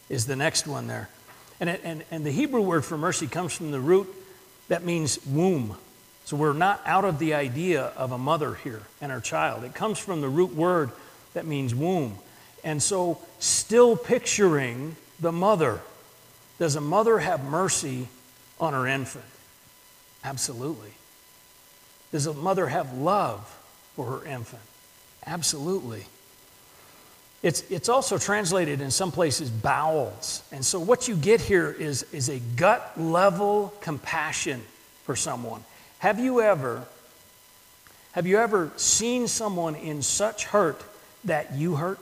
is 0.08 0.26
the 0.26 0.36
next 0.36 0.66
one 0.66 0.88
there. 0.88 1.08
And, 1.60 1.70
and, 1.70 2.04
and 2.10 2.26
the 2.26 2.30
Hebrew 2.30 2.60
word 2.62 2.84
for 2.84 2.98
mercy 2.98 3.26
comes 3.26 3.52
from 3.52 3.70
the 3.70 3.80
root 3.80 4.12
that 4.68 4.84
means 4.84 5.24
womb. 5.26 5.76
So 6.24 6.36
we're 6.36 6.52
not 6.52 6.80
out 6.86 7.04
of 7.04 7.18
the 7.18 7.34
idea 7.34 7.92
of 7.96 8.12
a 8.12 8.18
mother 8.18 8.54
here 8.54 8.82
and 9.00 9.12
her 9.12 9.20
child. 9.20 9.64
It 9.64 9.74
comes 9.74 9.98
from 9.98 10.20
the 10.20 10.28
root 10.28 10.54
word 10.54 10.90
that 11.34 11.46
means 11.46 11.74
womb. 11.74 12.18
And 12.64 12.82
so, 12.82 13.18
still 13.40 13.96
picturing 13.96 14.96
the 15.18 15.32
mother. 15.32 15.80
Does 16.58 16.76
a 16.76 16.80
mother 16.80 17.18
have 17.18 17.42
mercy 17.44 18.06
on 18.60 18.72
her 18.72 18.86
infant? 18.86 19.24
Absolutely. 20.22 20.92
Does 22.12 22.26
a 22.26 22.34
mother 22.34 22.68
have 22.68 22.96
love 22.96 23.40
for 23.96 24.06
her 24.06 24.24
infant? 24.24 24.62
Absolutely. 25.26 26.04
It's, 27.42 27.68
it's 27.70 27.88
also 27.88 28.18
translated 28.18 28.80
in 28.80 28.90
some 28.90 29.10
places 29.10 29.50
bowels. 29.50 30.42
And 30.52 30.64
so, 30.64 30.78
what 30.78 31.08
you 31.08 31.16
get 31.16 31.40
here 31.40 31.70
is, 31.70 32.04
is 32.12 32.28
a 32.28 32.38
gut 32.56 32.92
level 32.96 33.74
compassion 33.80 34.62
for 35.04 35.16
someone. 35.16 35.64
Have 35.98 36.20
you 36.20 36.40
ever 36.40 36.86
have 38.12 38.26
you 38.26 38.38
ever 38.38 38.70
seen 38.76 39.26
someone 39.26 39.74
in 39.74 40.02
such 40.02 40.44
hurt 40.44 40.82
that 41.24 41.54
you 41.54 41.76
hurt? 41.76 41.98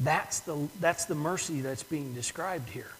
That's 0.00 0.40
the, 0.40 0.68
that's 0.80 1.06
the 1.06 1.14
mercy 1.14 1.60
that's 1.60 1.84
being 1.84 2.12
described 2.12 2.68
here. 2.68 2.90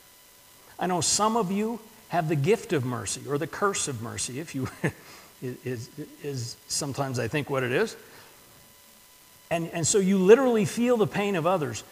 I 0.78 0.86
know 0.86 1.00
some 1.00 1.36
of 1.36 1.50
you 1.50 1.80
have 2.08 2.28
the 2.28 2.36
gift 2.36 2.72
of 2.72 2.84
mercy 2.84 3.22
or 3.28 3.38
the 3.38 3.46
curse 3.48 3.88
of 3.88 4.02
mercy, 4.02 4.38
if 4.38 4.54
you 4.54 4.68
is, 5.42 5.90
is 6.22 6.56
sometimes 6.68 7.18
I 7.18 7.26
think 7.26 7.50
what 7.50 7.64
it 7.64 7.72
is. 7.72 7.96
And, 9.50 9.70
and 9.70 9.86
so 9.86 9.98
you 9.98 10.18
literally 10.18 10.64
feel 10.64 10.96
the 10.96 11.06
pain 11.06 11.36
of 11.36 11.46
others. 11.46 11.84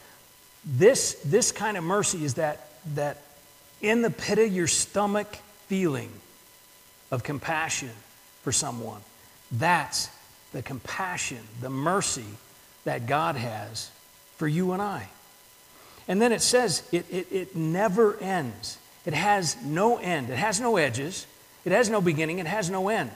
This, 0.64 1.14
this 1.24 1.52
kind 1.52 1.76
of 1.76 1.84
mercy 1.84 2.24
is 2.24 2.34
that, 2.34 2.68
that 2.94 3.18
in 3.80 4.02
the 4.02 4.10
pit 4.10 4.38
of 4.38 4.52
your 4.52 4.66
stomach 4.66 5.38
feeling 5.66 6.10
of 7.10 7.22
compassion 7.22 7.90
for 8.42 8.52
someone. 8.52 9.00
That's 9.52 10.08
the 10.52 10.62
compassion, 10.62 11.38
the 11.60 11.70
mercy 11.70 12.24
that 12.84 13.06
God 13.06 13.36
has 13.36 13.90
for 14.36 14.48
you 14.48 14.72
and 14.72 14.82
I. 14.82 15.08
And 16.08 16.20
then 16.20 16.32
it 16.32 16.42
says 16.42 16.82
it, 16.92 17.06
it, 17.10 17.28
it 17.30 17.56
never 17.56 18.16
ends. 18.18 18.78
It 19.06 19.14
has 19.14 19.56
no 19.62 19.98
end. 19.98 20.30
It 20.30 20.36
has 20.36 20.60
no 20.60 20.76
edges. 20.76 21.26
It 21.64 21.72
has 21.72 21.88
no 21.88 22.00
beginning. 22.00 22.38
It 22.38 22.46
has 22.46 22.68
no 22.68 22.88
end. 22.88 23.10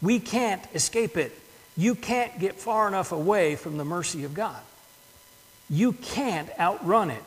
We 0.00 0.18
can't 0.18 0.62
escape 0.74 1.16
it. 1.16 1.38
You 1.76 1.94
can't 1.94 2.38
get 2.38 2.56
far 2.56 2.88
enough 2.88 3.12
away 3.12 3.56
from 3.56 3.76
the 3.76 3.84
mercy 3.84 4.24
of 4.24 4.34
God. 4.34 4.60
You 5.70 5.92
can't 5.92 6.48
outrun 6.58 7.10
it. 7.10 7.22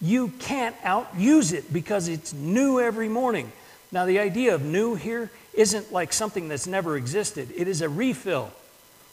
You 0.00 0.28
can't 0.28 0.76
outuse 0.84 1.52
it 1.52 1.72
because 1.72 2.08
it's 2.08 2.32
new 2.32 2.80
every 2.80 3.08
morning. 3.08 3.52
Now, 3.92 4.06
the 4.06 4.20
idea 4.20 4.54
of 4.54 4.62
new 4.62 4.94
here 4.94 5.30
isn't 5.52 5.92
like 5.92 6.12
something 6.12 6.48
that's 6.48 6.66
never 6.66 6.96
existed, 6.96 7.48
it 7.56 7.66
is 7.68 7.82
a 7.82 7.88
refill, 7.88 8.52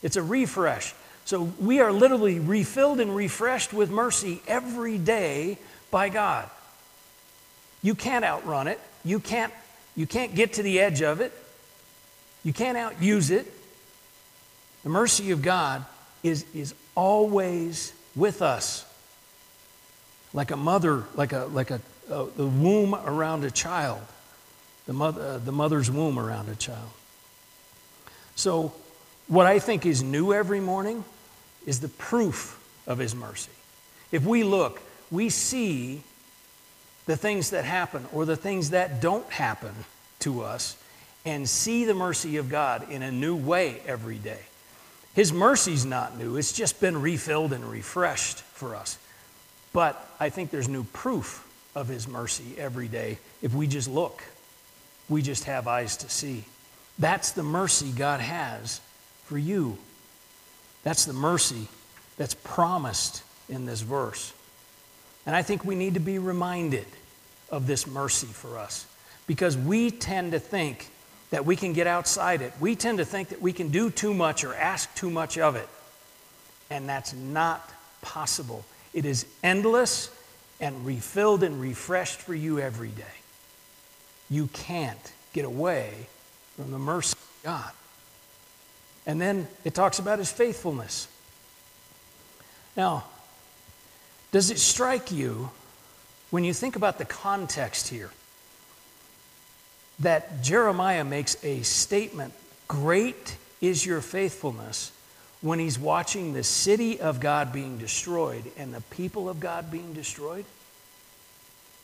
it's 0.04 0.16
a 0.16 0.24
refresh. 0.24 0.94
So 1.26 1.52
we 1.60 1.82
are 1.82 1.92
literally 1.92 2.40
refilled 2.40 3.02
and 3.02 3.14
refreshed 3.14 3.74
with 3.74 3.92
mercy 3.92 4.42
every 4.48 4.98
day 4.98 5.58
by 5.92 6.08
God. 6.08 6.50
You 7.82 7.96
can't 7.96 8.24
outrun 8.24 8.68
it. 8.68 8.80
You 9.04 9.20
can't, 9.20 9.52
you 9.96 10.08
can't 10.08 10.36
get 10.36 10.54
to 10.54 10.64
the 10.64 10.80
edge 10.80 11.02
of 11.02 11.20
it. 11.20 11.34
You 12.46 12.54
can't 12.54 12.78
outuse 12.78 13.30
it. 13.30 13.52
The 14.88 14.94
mercy 14.94 15.32
of 15.32 15.42
God 15.42 15.84
is, 16.24 16.46
is 16.56 16.74
always 16.96 17.92
with 18.16 18.42
us. 18.42 18.86
Like 20.34 20.50
a 20.52 20.56
mother, 20.56 21.04
like 21.14 21.34
a, 21.34 21.40
like 21.52 21.72
a, 21.72 21.82
a 22.10 22.28
the 22.38 22.48
womb 22.48 22.96
around 22.96 23.44
a 23.44 23.52
child, 23.52 24.00
the, 24.86 24.94
mother, 24.94 25.22
uh, 25.22 25.38
the 25.40 25.52
mother's 25.52 25.92
womb 25.92 26.18
around 26.18 26.48
a 26.48 26.56
child. 26.56 26.88
So, 28.36 28.72
what 29.28 29.46
I 29.46 29.60
think 29.60 29.86
is 29.86 30.02
new 30.02 30.32
every 30.32 30.62
morning 30.62 31.04
is 31.66 31.82
the 31.82 31.90
proof 31.90 32.58
of 32.88 32.98
his 32.98 33.14
mercy. 33.14 33.52
If 34.14 34.24
we 34.24 34.46
look, 34.46 34.82
we 35.12 35.28
see 35.30 36.02
the 37.08 37.18
things 37.18 37.50
that 37.50 37.66
happen 37.66 38.06
or 38.14 38.24
the 38.24 38.38
things 38.38 38.70
that 38.70 39.02
don't 39.02 39.30
happen 39.30 39.76
to 40.20 40.44
us 40.44 40.78
and 41.26 41.50
see 41.50 41.84
the 41.84 41.94
mercy 41.94 42.38
of 42.38 42.48
God 42.48 42.90
in 42.90 43.04
a 43.04 43.12
new 43.12 43.36
way 43.36 43.82
every 43.86 44.18
day. 44.18 44.40
His 45.18 45.34
mercy's 45.34 45.86
not 45.86 46.18
new, 46.18 46.38
it's 46.38 46.54
just 46.54 46.80
been 46.80 47.02
refilled 47.02 47.52
and 47.52 47.66
refreshed 47.66 48.40
for 48.40 48.74
us. 48.74 48.98
But 49.74 50.10
I 50.18 50.30
think 50.30 50.50
there's 50.50 50.70
new 50.70 50.86
proof 50.86 51.46
of 51.76 51.90
His 51.90 52.08
mercy 52.08 52.56
every 52.58 52.88
day 52.88 53.18
if 53.42 53.54
we 53.54 53.68
just 53.68 53.90
look. 53.90 54.24
We 55.10 55.22
just 55.22 55.44
have 55.44 55.68
eyes 55.68 55.98
to 55.98 56.10
see. 56.10 56.46
That's 56.98 57.32
the 57.32 57.44
mercy 57.44 57.92
God 57.92 58.22
has 58.22 58.80
for 59.26 59.38
you 59.38 59.78
that's 60.88 61.04
the 61.04 61.12
mercy 61.12 61.68
that's 62.16 62.34
promised 62.34 63.22
in 63.50 63.66
this 63.66 63.82
verse. 63.82 64.32
And 65.26 65.36
I 65.36 65.42
think 65.42 65.66
we 65.66 65.76
need 65.76 65.96
to 65.96 66.00
be 66.00 66.18
reminded 66.18 66.86
of 67.50 67.68
this 67.68 67.86
mercy 67.86 68.28
for 68.28 68.58
us 68.58 68.86
because 69.28 69.58
we 69.58 69.92
tend 69.92 70.32
to 70.32 70.40
think 70.40 70.90
that 71.30 71.46
we 71.46 71.56
can 71.56 71.74
get 71.74 71.88
outside 71.88 72.42
it. 72.42 72.54
We 72.60 72.76
tend 72.76 73.00
to 73.00 73.06
think 73.06 73.30
that 73.30 73.42
we 73.42 73.54
can 73.54 73.70
do 73.70 73.90
too 73.90 74.14
much 74.14 74.44
or 74.44 74.54
ask 74.54 74.94
too 74.96 75.10
much 75.10 75.38
of 75.38 75.56
it. 75.56 75.68
And 76.70 76.88
that's 76.88 77.14
not 77.14 77.70
possible. 78.02 78.66
It 78.94 79.06
is 79.06 79.26
endless 79.44 80.10
and 80.60 80.86
refilled 80.86 81.44
and 81.44 81.60
refreshed 81.62 82.20
for 82.20 82.34
you 82.34 82.60
every 82.60 82.90
day. 82.90 83.04
You 84.30 84.48
can't 84.48 85.14
get 85.34 85.46
away 85.46 85.94
from 86.56 86.72
the 86.72 86.80
mercy 86.80 87.14
of 87.14 87.44
God. 87.44 87.72
And 89.06 89.22
then 89.22 89.48
it 89.64 89.74
talks 89.74 90.00
about 90.00 90.20
his 90.20 90.32
faithfulness. 90.32 91.08
Now, 92.76 93.06
does 94.32 94.52
it 94.52 94.60
strike 94.60 95.12
you 95.12 95.50
when 96.30 96.44
you 96.44 96.54
think 96.54 96.76
about 96.76 96.98
the 96.98 97.06
context 97.06 97.88
here, 97.88 98.12
that 100.00 100.42
Jeremiah 100.42 101.04
makes 101.04 101.44
a 101.44 101.62
statement 101.62 102.34
Great 102.68 103.38
is 103.62 103.86
your 103.86 104.02
faithfulness 104.02 104.92
when 105.42 105.60
he's 105.60 105.80
watching 105.80 106.34
the 106.34 106.44
city 106.44 107.00
of 107.00 107.20
God 107.20 107.54
being 107.54 107.78
destroyed 107.78 108.44
and 108.58 108.74
the 108.74 108.82
people 108.82 109.30
of 109.30 109.40
God 109.40 109.72
being 109.72 109.94
destroyed? 109.94 110.46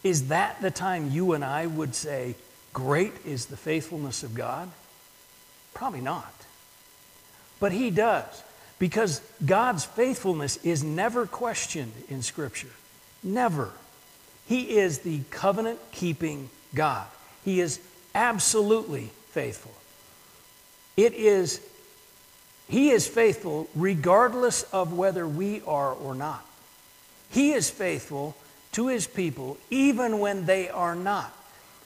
Is 0.04 0.28
that 0.28 0.62
the 0.62 0.72
time 0.72 1.12
you 1.12 1.34
and 1.34 1.44
I 1.44 1.66
would 1.66 1.96
say, 1.96 2.36
Great 2.74 3.14
is 3.26 3.46
the 3.46 3.58
faithfulness 3.58 4.24
of 4.24 4.34
God? 4.34 4.70
Probably 5.74 6.02
not. 6.02 6.34
But 7.60 7.72
he 7.72 7.92
does, 7.92 8.44
because 8.80 9.22
God's 9.46 9.86
faithfulness 9.86 10.58
is 10.58 10.84
never 10.84 11.26
questioned 11.26 11.94
in 12.10 12.22
Scripture. 12.24 12.72
Never. 13.24 13.72
He 14.48 14.78
is 14.78 15.00
the 15.00 15.22
covenant 15.30 15.80
keeping 15.92 16.50
God. 16.76 17.08
He 17.46 17.62
is 17.62 17.80
absolutely 18.16 19.12
faithful. 19.30 19.74
It 20.96 21.14
is, 21.14 21.62
He 22.68 22.92
is 22.92 23.08
faithful 23.08 23.70
regardless 23.76 24.64
of 24.64 24.94
whether 24.94 25.28
we 25.28 25.62
are 25.66 25.94
or 25.94 26.16
not. 26.16 26.46
He 27.30 27.54
is 27.54 27.70
faithful 27.70 28.36
to 28.74 28.88
His 28.88 29.08
people 29.08 29.58
even 29.70 30.20
when 30.20 30.46
they 30.46 30.70
are 30.70 30.96
not. 30.96 31.36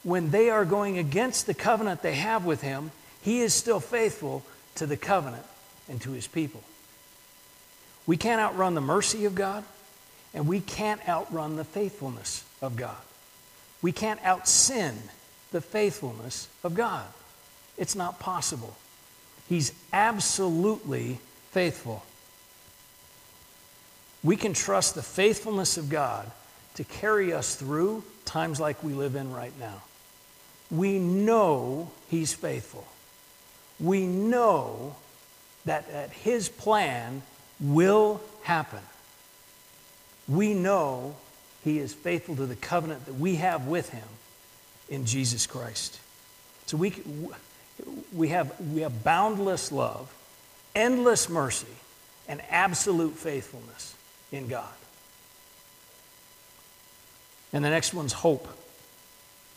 When 0.02 0.30
they 0.30 0.48
are 0.50 0.64
going 0.64 0.98
against 0.98 1.46
the 1.46 1.54
covenant 1.54 2.02
they 2.02 2.14
have 2.14 2.44
with 2.44 2.62
Him, 2.62 2.90
He 3.22 3.40
is 3.40 3.54
still 3.54 3.80
faithful 3.80 4.44
to 4.76 4.86
the 4.86 4.96
covenant 4.96 5.44
and 5.88 6.00
to 6.02 6.12
His 6.12 6.26
people. 6.26 6.62
We 8.06 8.16
can't 8.16 8.40
outrun 8.40 8.74
the 8.74 8.80
mercy 8.80 9.24
of 9.26 9.34
God, 9.34 9.64
and 10.32 10.46
we 10.46 10.60
can't 10.60 11.06
outrun 11.06 11.56
the 11.56 11.64
faithfulness 11.64 12.44
of 12.62 12.76
God. 12.76 12.96
We 13.82 13.92
can't 13.92 14.24
out 14.24 14.48
sin 14.48 14.96
the 15.50 15.60
faithfulness 15.60 16.48
of 16.62 16.74
God. 16.74 17.06
It's 17.76 17.94
not 17.94 18.18
possible. 18.18 18.76
He's 19.48 19.72
absolutely 19.92 21.18
faithful. 21.50 22.04
We 24.22 24.36
can 24.36 24.52
trust 24.52 24.94
the 24.94 25.02
faithfulness 25.02 25.76
of 25.76 25.88
God 25.88 26.30
to 26.74 26.84
carry 26.84 27.32
us 27.32 27.54
through 27.54 28.04
times 28.24 28.60
like 28.60 28.82
we 28.82 28.92
live 28.92 29.14
in 29.14 29.32
right 29.32 29.52
now. 29.58 29.82
We 30.70 30.98
know 30.98 31.90
He's 32.08 32.34
faithful. 32.34 32.86
We 33.80 34.06
know 34.06 34.96
that, 35.64 35.90
that 35.90 36.10
His 36.10 36.48
plan 36.48 37.22
will 37.60 38.20
happen. 38.42 38.82
We 40.26 40.52
know 40.52 41.16
He 41.64 41.78
is 41.78 41.94
faithful 41.94 42.36
to 42.36 42.46
the 42.46 42.56
covenant 42.56 43.06
that 43.06 43.14
we 43.14 43.36
have 43.36 43.66
with 43.66 43.90
Him 43.90 44.04
in 44.88 45.04
Jesus 45.04 45.46
Christ. 45.46 45.98
So 46.66 46.76
we, 46.76 46.94
we, 48.12 48.28
have, 48.28 48.52
we 48.72 48.82
have 48.82 49.04
boundless 49.04 49.72
love, 49.72 50.12
endless 50.74 51.28
mercy, 51.28 51.66
and 52.28 52.42
absolute 52.50 53.14
faithfulness 53.14 53.94
in 54.30 54.48
God. 54.48 54.68
And 57.52 57.64
the 57.64 57.70
next 57.70 57.94
one's 57.94 58.12
hope. 58.12 58.46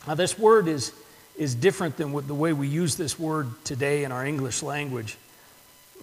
Now, 0.07 0.15
this 0.15 0.39
word 0.39 0.67
is, 0.67 0.93
is 1.37 1.53
different 1.53 1.97
than 1.97 2.13
the 2.27 2.33
way 2.33 2.53
we 2.53 2.67
use 2.67 2.95
this 2.95 3.19
word 3.19 3.49
today 3.65 4.03
in 4.03 4.11
our 4.11 4.25
English 4.25 4.63
language. 4.63 5.17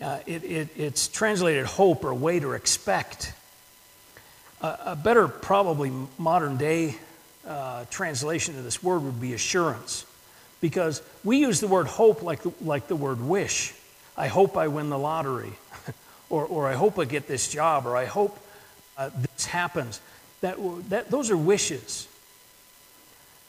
Uh, 0.00 0.18
it, 0.26 0.44
it, 0.44 0.68
it's 0.76 1.08
translated 1.08 1.64
hope 1.64 2.04
or 2.04 2.14
wait 2.14 2.44
or 2.44 2.54
expect. 2.54 3.32
Uh, 4.61 4.76
a 4.85 4.97
better, 4.97 5.26
probably 5.26 5.90
modern 6.18 6.56
day 6.56 6.97
uh, 7.49 7.85
translation 7.90 8.57
of 8.59 8.64
this 8.64 8.83
word 8.83 9.02
would 9.02 9.21
be 9.21 9.33
assurance. 9.33 10.05
Because 10.61 11.02
we 11.25 11.38
use 11.38 11.61
the 11.61 11.69
word 11.69 11.87
hope 11.87 12.23
like 12.23 12.43
the, 12.43 12.52
like 12.61 12.88
the 12.88 12.97
word 12.97 13.21
wish. 13.21 13.75
I 14.17 14.26
hope 14.26 14.56
I 14.56 14.69
win 14.69 14.91
the 14.91 14.99
lottery, 14.99 15.52
or, 16.30 16.45
or 16.45 16.69
I 16.69 16.75
hope 16.75 16.99
I 16.99 17.04
get 17.04 17.28
this 17.28 17.49
job, 17.49 17.87
or 17.87 17.97
I 17.97 18.04
hope 18.04 18.39
uh, 18.97 19.11
this 19.15 19.47
happens. 19.47 20.00
That, 20.41 20.56
that, 20.91 21.11
those 21.11 21.30
are 21.30 21.37
wishes. 21.37 22.08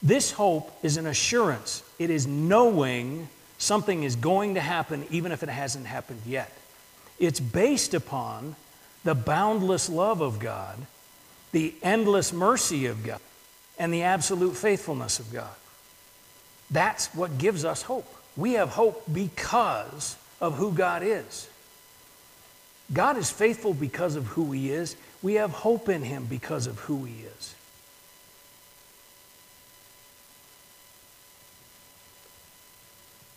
This 0.01 0.31
hope 0.31 0.71
is 0.81 0.97
an 0.97 1.07
assurance, 1.07 1.83
it 1.97 2.09
is 2.09 2.25
knowing 2.25 3.27
something 3.57 4.03
is 4.03 4.15
going 4.15 4.55
to 4.55 4.62
happen 4.62 5.05
even 5.12 5.33
if 5.33 5.43
it 5.43 5.49
hasn't 5.49 5.85
happened 5.85 6.21
yet. 6.25 6.51
It's 7.19 7.41
based 7.41 7.93
upon 7.93 8.55
the 9.03 9.13
boundless 9.13 9.89
love 9.89 10.21
of 10.21 10.39
God, 10.39 10.77
the 11.51 11.73
endless 11.83 12.31
mercy 12.31 12.85
of 12.85 13.03
God, 13.03 13.19
and 13.79 13.93
the 13.93 14.03
absolute 14.03 14.55
faithfulness 14.55 15.19
of 15.19 15.31
God. 15.33 15.55
That's 16.69 17.07
what 17.15 17.37
gives 17.37 17.65
us 17.65 17.81
hope. 17.81 18.13
We 18.37 18.53
have 18.53 18.69
hope 18.69 19.03
because 19.11 20.17
of 20.39 20.57
who 20.57 20.71
God 20.73 21.01
is. 21.03 21.49
God 22.91 23.17
is 23.17 23.31
faithful 23.31 23.73
because 23.73 24.15
of 24.15 24.27
who 24.27 24.51
He 24.51 24.71
is. 24.71 24.95
We 25.21 25.35
have 25.35 25.51
hope 25.51 25.89
in 25.89 26.03
Him 26.03 26.25
because 26.25 26.67
of 26.67 26.77
who 26.79 27.05
He 27.05 27.23
is. 27.23 27.55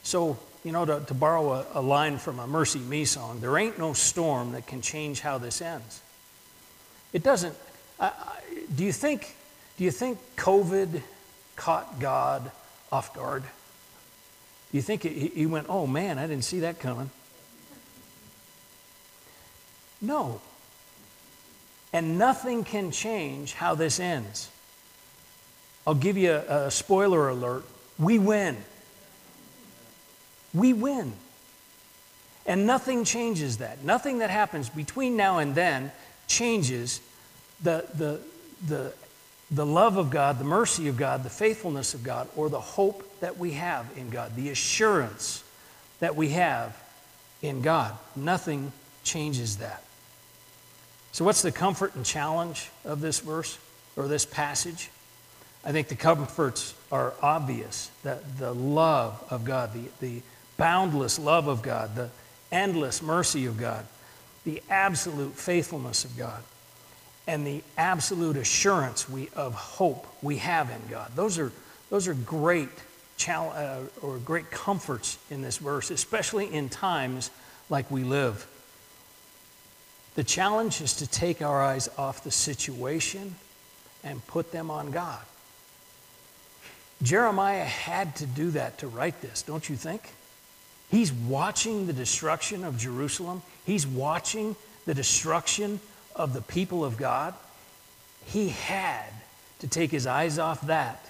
So, 0.03 0.37
you 0.65 0.73
know, 0.73 0.85
to, 0.85 1.01
to 1.07 1.15
borrow 1.15 1.53
a, 1.53 1.67
a, 1.75 1.81
line 1.81 2.19
from 2.19 2.39
a 2.39 2.47
Mercy 2.47 2.81
Me 2.81 3.05
song, 3.05 3.41
there 3.41 3.57
ain't 3.57 3.79
no 3.79 3.93
storm 3.93 4.53
that 4.53 4.67
can 4.67 4.83
change 4.83 5.21
how 5.21 5.39
this 5.39 5.63
ends. 5.63 6.03
It 7.13 7.23
doesn't. 7.23 7.55
I, 8.01 8.07
I, 8.07 8.39
do 8.75 8.85
you 8.85 8.93
think? 8.93 9.37
Do 9.83 9.87
you 9.87 9.91
think 9.91 10.21
COVID 10.37 11.03
caught 11.57 11.99
God 11.99 12.53
off 12.93 13.13
guard? 13.13 13.43
Do 13.43 13.49
you 14.71 14.81
think 14.81 15.03
he, 15.03 15.45
went, 15.45 15.67
"Oh 15.69 15.89
man, 15.89 16.21
I 16.21 16.29
didn't 16.29 16.45
see 16.45 16.61
that 16.61 16.79
coming"? 16.79 17.11
No. 20.01 20.41
And 21.93 22.17
nothing 22.17 22.63
can 22.63 22.93
change 22.93 23.55
how 23.55 23.75
this 23.75 23.99
ends. 23.99 24.51
I'll 25.85 25.97
give 25.97 26.17
you 26.17 26.31
a, 26.31 26.67
a 26.67 26.71
spoiler 26.71 27.29
alert. 27.29 27.65
We 27.99 28.21
win. 28.21 28.59
We 30.55 30.75
win. 30.75 31.13
And 32.47 32.69
nothing 32.69 33.03
changes 33.03 33.57
that. 33.57 33.83
Nothing 33.83 34.19
that 34.19 34.31
happens 34.31 34.69
between 34.69 35.17
now 35.17 35.39
and 35.39 35.57
then 35.57 35.91
changes 36.29 37.01
the, 37.61 37.85
the, 37.95 38.21
the, 38.69 38.93
the 39.53 39.67
love 39.67 39.99
of 39.99 40.11
God, 40.11 40.39
the 40.39 40.45
mercy 40.45 40.89
of 40.89 40.97
God, 40.97 41.23
the 41.23 41.31
faithfulness 41.31 41.93
of 41.93 42.03
God, 42.03 42.29
or 42.37 42.49
the 42.49 42.61
hope 42.61 43.21
that 43.21 43.39
we 43.39 43.53
have 43.53 43.87
in 43.97 44.09
God, 44.09 44.35
the 44.35 44.49
assurance 44.49 45.45
that 46.01 46.17
we 46.17 46.31
have 46.31 46.77
in 47.43 47.61
God. 47.61 47.97
Nothing 48.17 48.73
changes 49.05 49.59
that. 49.59 49.83
So, 51.13 51.25
what's 51.27 51.43
the 51.43 51.53
comfort 51.53 51.95
and 51.95 52.05
challenge 52.05 52.71
of 52.85 53.03
this 53.03 53.21
verse 53.21 53.59
or 53.95 54.09
this 54.09 54.25
passage? 54.25 54.91
I 55.65 55.71
think 55.71 55.89
the 55.89 55.97
comforts 55.97 56.75
are 56.91 57.13
obvious 57.23 57.91
that 58.03 58.39
the 58.39 58.53
love 58.53 59.23
of 59.31 59.45
God, 59.45 59.75
the, 59.75 59.85
the 60.01 60.23
boundless 60.57 61.19
love 61.19 61.47
of 61.47 61.63
God, 61.63 61.95
the 61.95 62.11
endless 62.51 63.03
mercy 63.03 63.47
of 63.47 63.59
God, 63.59 63.85
the 64.45 64.63
absolute 64.71 65.35
faithfulness 65.35 66.05
of 66.05 66.17
God, 66.17 66.43
and 67.27 67.47
the 67.47 67.63
absolute 67.79 68.37
assurance 68.37 69.09
we, 69.09 69.29
of 69.35 69.55
hope 69.55 70.07
we 70.23 70.39
have 70.39 70.71
in 70.71 70.81
God. 70.91 71.13
Those 71.15 71.39
are, 71.39 71.53
those 71.91 72.09
are 72.09 72.15
great, 72.15 72.69
uh, 73.29 73.79
or 74.01 74.19
great 74.19 74.51
comforts 74.51 75.19
in 75.31 75.43
this 75.43 75.59
verse, 75.59 75.91
especially 75.91 76.53
in 76.53 76.69
times 76.69 77.31
like 77.71 77.91
we 77.91 78.03
live. 78.03 78.47
The 80.15 80.25
challenge 80.25 80.81
is 80.81 80.95
to 80.97 81.07
take 81.07 81.41
our 81.41 81.63
eyes 81.63 81.89
off 81.97 82.25
the 82.25 82.31
situation 82.31 83.35
and 84.05 84.27
put 84.27 84.53
them 84.53 84.71
on 84.71 84.91
God. 84.91 85.21
Jeremiah 87.03 87.65
had 87.65 88.15
to 88.17 88.27
do 88.27 88.51
that 88.53 88.79
to 88.79 88.89
write 88.89 89.21
this, 89.21 89.43
don't 89.43 89.69
you 89.69 89.77
think? 89.77 90.03
He's 90.91 91.13
watching 91.13 91.87
the 91.87 91.93
destruction 91.93 92.65
of 92.65 92.79
Jerusalem. 92.79 93.43
He's 93.65 93.87
watching 93.87 94.55
the 94.85 94.95
destruction 94.95 95.81
of 96.17 96.35
the 96.35 96.43
people 96.43 96.85
of 96.85 96.97
God. 96.97 97.35
He 98.27 98.49
had 98.49 99.09
to 99.61 99.69
take 99.69 99.91
his 99.91 100.07
eyes 100.07 100.39
off 100.39 100.67
that 100.67 101.05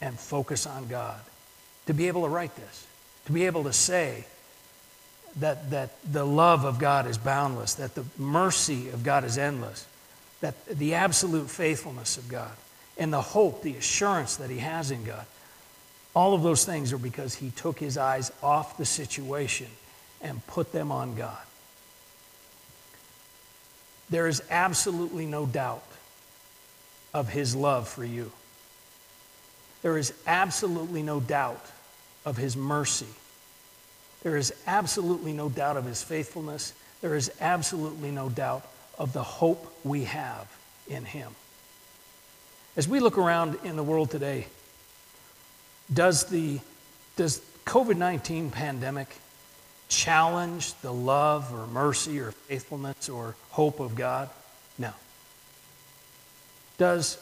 and 0.00 0.18
focus 0.18 0.66
on 0.66 0.88
God 0.88 1.20
to 1.86 1.94
be 1.94 2.08
able 2.08 2.22
to 2.22 2.28
write 2.28 2.54
this, 2.56 2.86
to 3.26 3.32
be 3.32 3.46
able 3.46 3.64
to 3.64 3.72
say 3.72 4.24
that, 5.36 5.70
that 5.70 5.90
the 6.10 6.24
love 6.24 6.64
of 6.64 6.78
God 6.78 7.06
is 7.06 7.18
boundless, 7.18 7.74
that 7.74 7.94
the 7.94 8.04
mercy 8.18 8.88
of 8.90 9.02
God 9.02 9.24
is 9.24 9.38
endless, 9.38 9.86
that 10.40 10.64
the 10.66 10.94
absolute 10.94 11.50
faithfulness 11.50 12.16
of 12.16 12.28
God, 12.28 12.52
and 12.96 13.12
the 13.12 13.20
hope, 13.20 13.62
the 13.62 13.76
assurance 13.76 14.36
that 14.36 14.50
he 14.50 14.58
has 14.58 14.90
in 14.90 15.04
God 15.04 15.26
all 16.14 16.34
of 16.34 16.42
those 16.42 16.64
things 16.64 16.92
are 16.92 16.98
because 16.98 17.34
he 17.34 17.50
took 17.50 17.78
his 17.78 17.98
eyes 17.98 18.30
off 18.42 18.76
the 18.76 18.84
situation 18.84 19.66
and 20.20 20.46
put 20.46 20.72
them 20.72 20.92
on 20.92 21.16
God. 21.16 21.36
There 24.10 24.26
is 24.28 24.42
absolutely 24.50 25.26
no 25.26 25.46
doubt 25.46 25.84
of 27.12 27.28
his 27.28 27.54
love 27.54 27.88
for 27.88 28.04
you. 28.04 28.32
There 29.82 29.98
is 29.98 30.12
absolutely 30.26 31.02
no 31.02 31.20
doubt 31.20 31.64
of 32.24 32.36
his 32.36 32.56
mercy. 32.56 33.06
There 34.22 34.36
is 34.36 34.54
absolutely 34.66 35.32
no 35.32 35.48
doubt 35.48 35.76
of 35.76 35.84
his 35.84 36.02
faithfulness. 36.02 36.72
There 37.02 37.14
is 37.14 37.30
absolutely 37.40 38.10
no 38.10 38.28
doubt 38.28 38.66
of 38.98 39.12
the 39.12 39.22
hope 39.22 39.72
we 39.84 40.04
have 40.04 40.50
in 40.88 41.04
him. 41.04 41.32
As 42.76 42.88
we 42.88 43.00
look 43.00 43.18
around 43.18 43.58
in 43.62 43.76
the 43.76 43.82
world 43.82 44.10
today, 44.10 44.46
does 45.92 46.24
the 46.24 46.60
does 47.16 47.40
COVID-19 47.66 48.50
pandemic 48.50 49.14
challenge 49.94 50.74
the 50.82 50.92
love 50.92 51.52
or 51.52 51.66
mercy 51.66 52.18
or 52.20 52.32
faithfulness 52.32 53.08
or 53.08 53.34
hope 53.50 53.80
of 53.80 53.94
God? 53.94 54.28
No. 54.78 54.90
Does 56.78 57.18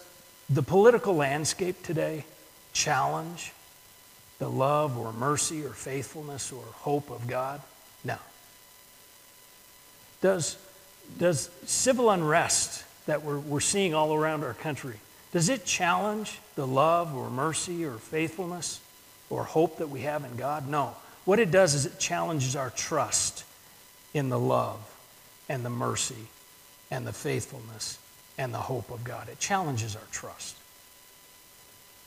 the 0.49 0.63
political 0.63 1.15
landscape 1.15 1.83
today 1.83 2.25
challenge 2.73 3.53
the 4.39 4.49
love 4.49 4.99
or 4.99 5.13
mercy 5.13 5.65
or 5.65 5.71
faithfulness 5.71 6.53
or 6.53 6.65
hope 6.77 7.11
of 7.11 7.27
God? 7.27 7.61
No. 8.05 8.17
Does, 10.21 10.57
does 11.19 11.51
civil 11.67 12.11
unrest 12.11 12.85
that 13.07 13.23
we're, 13.23 13.39
we're 13.39 13.61
seeing 13.61 13.95
all 13.95 14.15
around 14.15 14.45
our 14.45 14.55
country, 14.55 14.97
does 15.33 15.49
it 15.49 15.65
challenge 15.65 16.39
the 16.55 16.67
love 16.67 17.15
or 17.15 17.31
mercy 17.31 17.85
or 17.85 17.95
faithfulness 17.95 18.81
or 19.31 19.45
hope 19.45 19.79
that 19.79 19.89
we 19.89 20.01
have 20.01 20.25
in 20.25 20.37
God? 20.37 20.69
No. 20.69 20.95
What 21.25 21.39
it 21.39 21.51
does 21.51 21.75
is 21.75 21.87
it 21.87 21.99
challenges 21.99 22.57
our 22.57 22.71
trust 22.71 23.45
in 24.13 24.29
the 24.29 24.39
love 24.39 24.81
and 25.49 25.65
the 25.65 25.71
mercy 25.71 26.29
and 26.91 27.07
the 27.07 27.13
faithfulness 27.13 27.99
and 28.39 28.53
the 28.53 28.59
hope 28.59 28.91
of 28.91 29.05
God. 29.05 29.29
It 29.29 29.39
challenges 29.39 29.95
our 29.95 30.03
trust. 30.11 30.57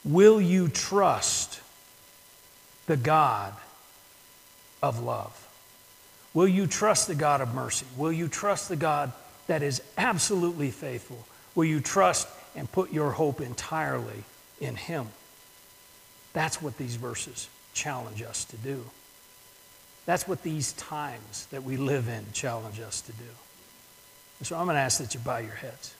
Will 0.03 0.39
you 0.39 0.67
trust 0.67 1.61
the 2.87 2.97
God 2.97 3.53
of 4.83 5.01
love? 5.01 5.41
Will 6.33 6.47
you 6.47 6.67
trust 6.67 7.07
the 7.07 7.15
God 7.15 7.41
of 7.41 7.55
mercy? 7.55 7.85
Will 7.97 8.11
you 8.11 8.27
trust 8.27 8.69
the 8.69 8.75
God 8.75 9.13
that 9.47 9.63
is 9.63 9.81
absolutely 9.97 10.69
faithful? 10.69 11.25
Will 11.55 11.65
you 11.65 11.79
trust 11.79 12.27
and 12.55 12.71
put 12.71 12.91
your 12.91 13.11
hope 13.11 13.39
entirely 13.39 14.23
in 14.59 14.75
Him? 14.75 15.07
That's 16.33 16.61
what 16.61 16.77
these 16.77 16.95
verses 16.95 17.47
challenge 17.73 18.21
us 18.21 18.43
to 18.45 18.57
do. 18.57 18.83
That's 20.05 20.27
what 20.27 20.43
these 20.43 20.73
times 20.73 21.47
that 21.47 21.63
we 21.63 21.77
live 21.77 22.07
in 22.07 22.25
challenge 22.33 22.79
us 22.79 23.01
to 23.01 23.11
do. 23.11 23.23
so 24.43 24.55
I'm 24.55 24.65
going 24.65 24.75
to 24.75 24.81
ask 24.81 24.99
that 24.99 25.13
you 25.13 25.19
bow 25.19 25.37
your 25.37 25.55
heads. 25.55 25.95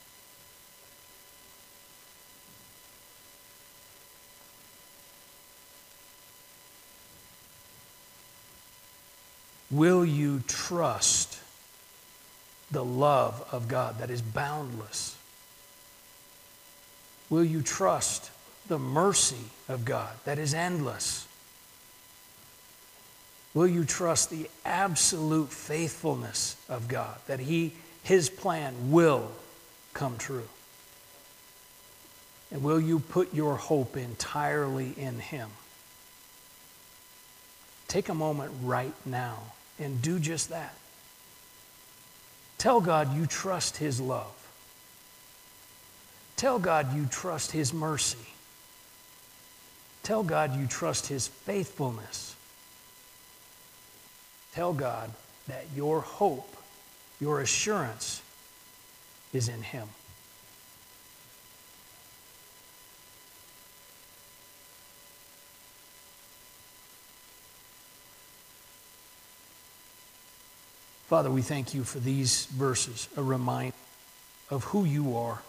Will 9.72 10.06
you 10.06 10.44
trust 10.48 11.39
the 12.72 12.86
love 12.86 13.48
of 13.52 13.68
God 13.68 14.00
that 14.00 14.10
is 14.10 14.22
boundless? 14.22 15.18
Will 17.30 17.44
you 17.44 17.62
trust 17.62 18.30
the 18.68 18.78
mercy 18.78 19.50
of 19.68 19.84
God 19.84 20.13
that 20.26 20.38
is 20.38 20.54
endless? 20.54 21.28
Will 23.56 23.68
you 23.68 23.86
trust 23.86 24.30
the 24.30 24.50
absolute 24.65 25.50
faithfulness 25.50 26.58
of 26.68 26.89
God 26.89 27.18
that 27.28 27.39
he, 27.39 27.72
His 28.04 28.30
plan 28.30 28.91
will 28.91 29.32
come 29.94 30.18
true? 30.18 30.48
And 32.52 32.62
will 32.62 32.82
you 32.82 33.00
put 33.00 33.34
your 33.34 33.56
hope 33.56 33.96
entirely 33.96 34.94
in 34.98 35.20
Him? 35.20 35.50
Take 37.88 38.10
a 38.10 38.13
moment 38.13 38.52
right 38.62 38.94
now 39.06 39.39
and 39.80 40.02
do 40.02 40.20
just 40.20 40.50
that. 40.50 40.76
Tell 42.58 42.82
God 42.82 43.15
you 43.15 43.26
trust 43.26 43.78
His 43.78 44.02
love. 44.02 44.34
Tell 46.36 46.60
God 46.60 46.94
you 46.94 47.06
trust 47.06 47.54
His 47.54 47.74
mercy. 47.74 48.18
Tell 50.04 50.24
God 50.24 50.60
you 50.60 50.68
trust 50.68 51.08
His 51.08 51.30
faithfulness. 51.30 52.35
Tell 54.56 54.72
God 54.72 55.12
that 55.50 55.65
your 55.76 56.00
hope, 56.00 56.56
your 57.20 57.41
assurance 57.41 58.22
is 59.34 59.50
in 59.50 59.62
Him. 59.62 59.89
Father, 71.08 71.30
we 71.30 71.41
thank 71.41 71.74
you 71.74 71.84
for 71.84 72.00
these 72.00 72.46
verses, 72.46 73.10
a 73.18 73.22
reminder 73.22 73.76
of 74.50 74.63
who 74.63 74.86
you 74.86 75.18
are, 75.18 75.41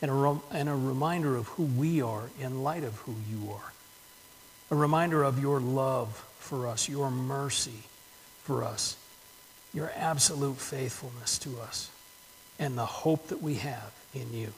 and 0.00 0.12
a, 0.12 0.14
rem- 0.14 0.42
and 0.52 0.68
a 0.68 0.74
reminder 0.74 1.34
of 1.34 1.48
who 1.48 1.64
we 1.64 2.00
are 2.00 2.30
in 2.40 2.62
light 2.62 2.84
of 2.84 2.94
who 2.98 3.16
you 3.28 3.50
are, 3.52 3.72
a 4.70 4.76
reminder 4.76 5.24
of 5.24 5.42
your 5.42 5.58
love 5.58 6.24
for 6.48 6.66
us, 6.66 6.88
your 6.88 7.10
mercy 7.10 7.82
for 8.42 8.64
us, 8.64 8.96
your 9.74 9.92
absolute 9.94 10.56
faithfulness 10.56 11.38
to 11.38 11.60
us, 11.60 11.90
and 12.58 12.76
the 12.76 12.86
hope 12.86 13.28
that 13.28 13.42
we 13.42 13.54
have 13.54 13.92
in 14.14 14.32
you. 14.32 14.52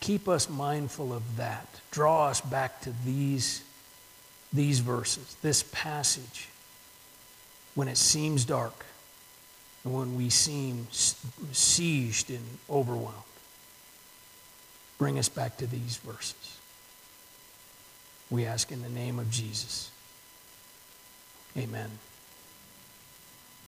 Keep 0.00 0.28
us 0.28 0.48
mindful 0.48 1.14
of 1.14 1.38
that. 1.38 1.66
Draw 1.90 2.26
us 2.26 2.42
back 2.42 2.82
to 2.82 2.92
these, 3.06 3.62
these 4.52 4.80
verses, 4.80 5.36
this 5.40 5.62
passage 5.72 6.48
when 7.74 7.88
it 7.88 7.96
seems 7.96 8.44
dark 8.44 8.84
and 9.82 9.94
when 9.94 10.14
we 10.14 10.28
seem 10.28 10.86
sieged 10.90 12.28
and 12.28 12.44
overwhelmed. 12.68 13.16
Bring 14.98 15.18
us 15.18 15.30
back 15.30 15.56
to 15.56 15.66
these 15.66 15.96
verses. 15.96 16.58
We 18.30 18.44
ask 18.44 18.70
in 18.70 18.82
the 18.82 18.90
name 18.90 19.18
of 19.18 19.30
Jesus. 19.30 19.90
Amen. 21.58 22.07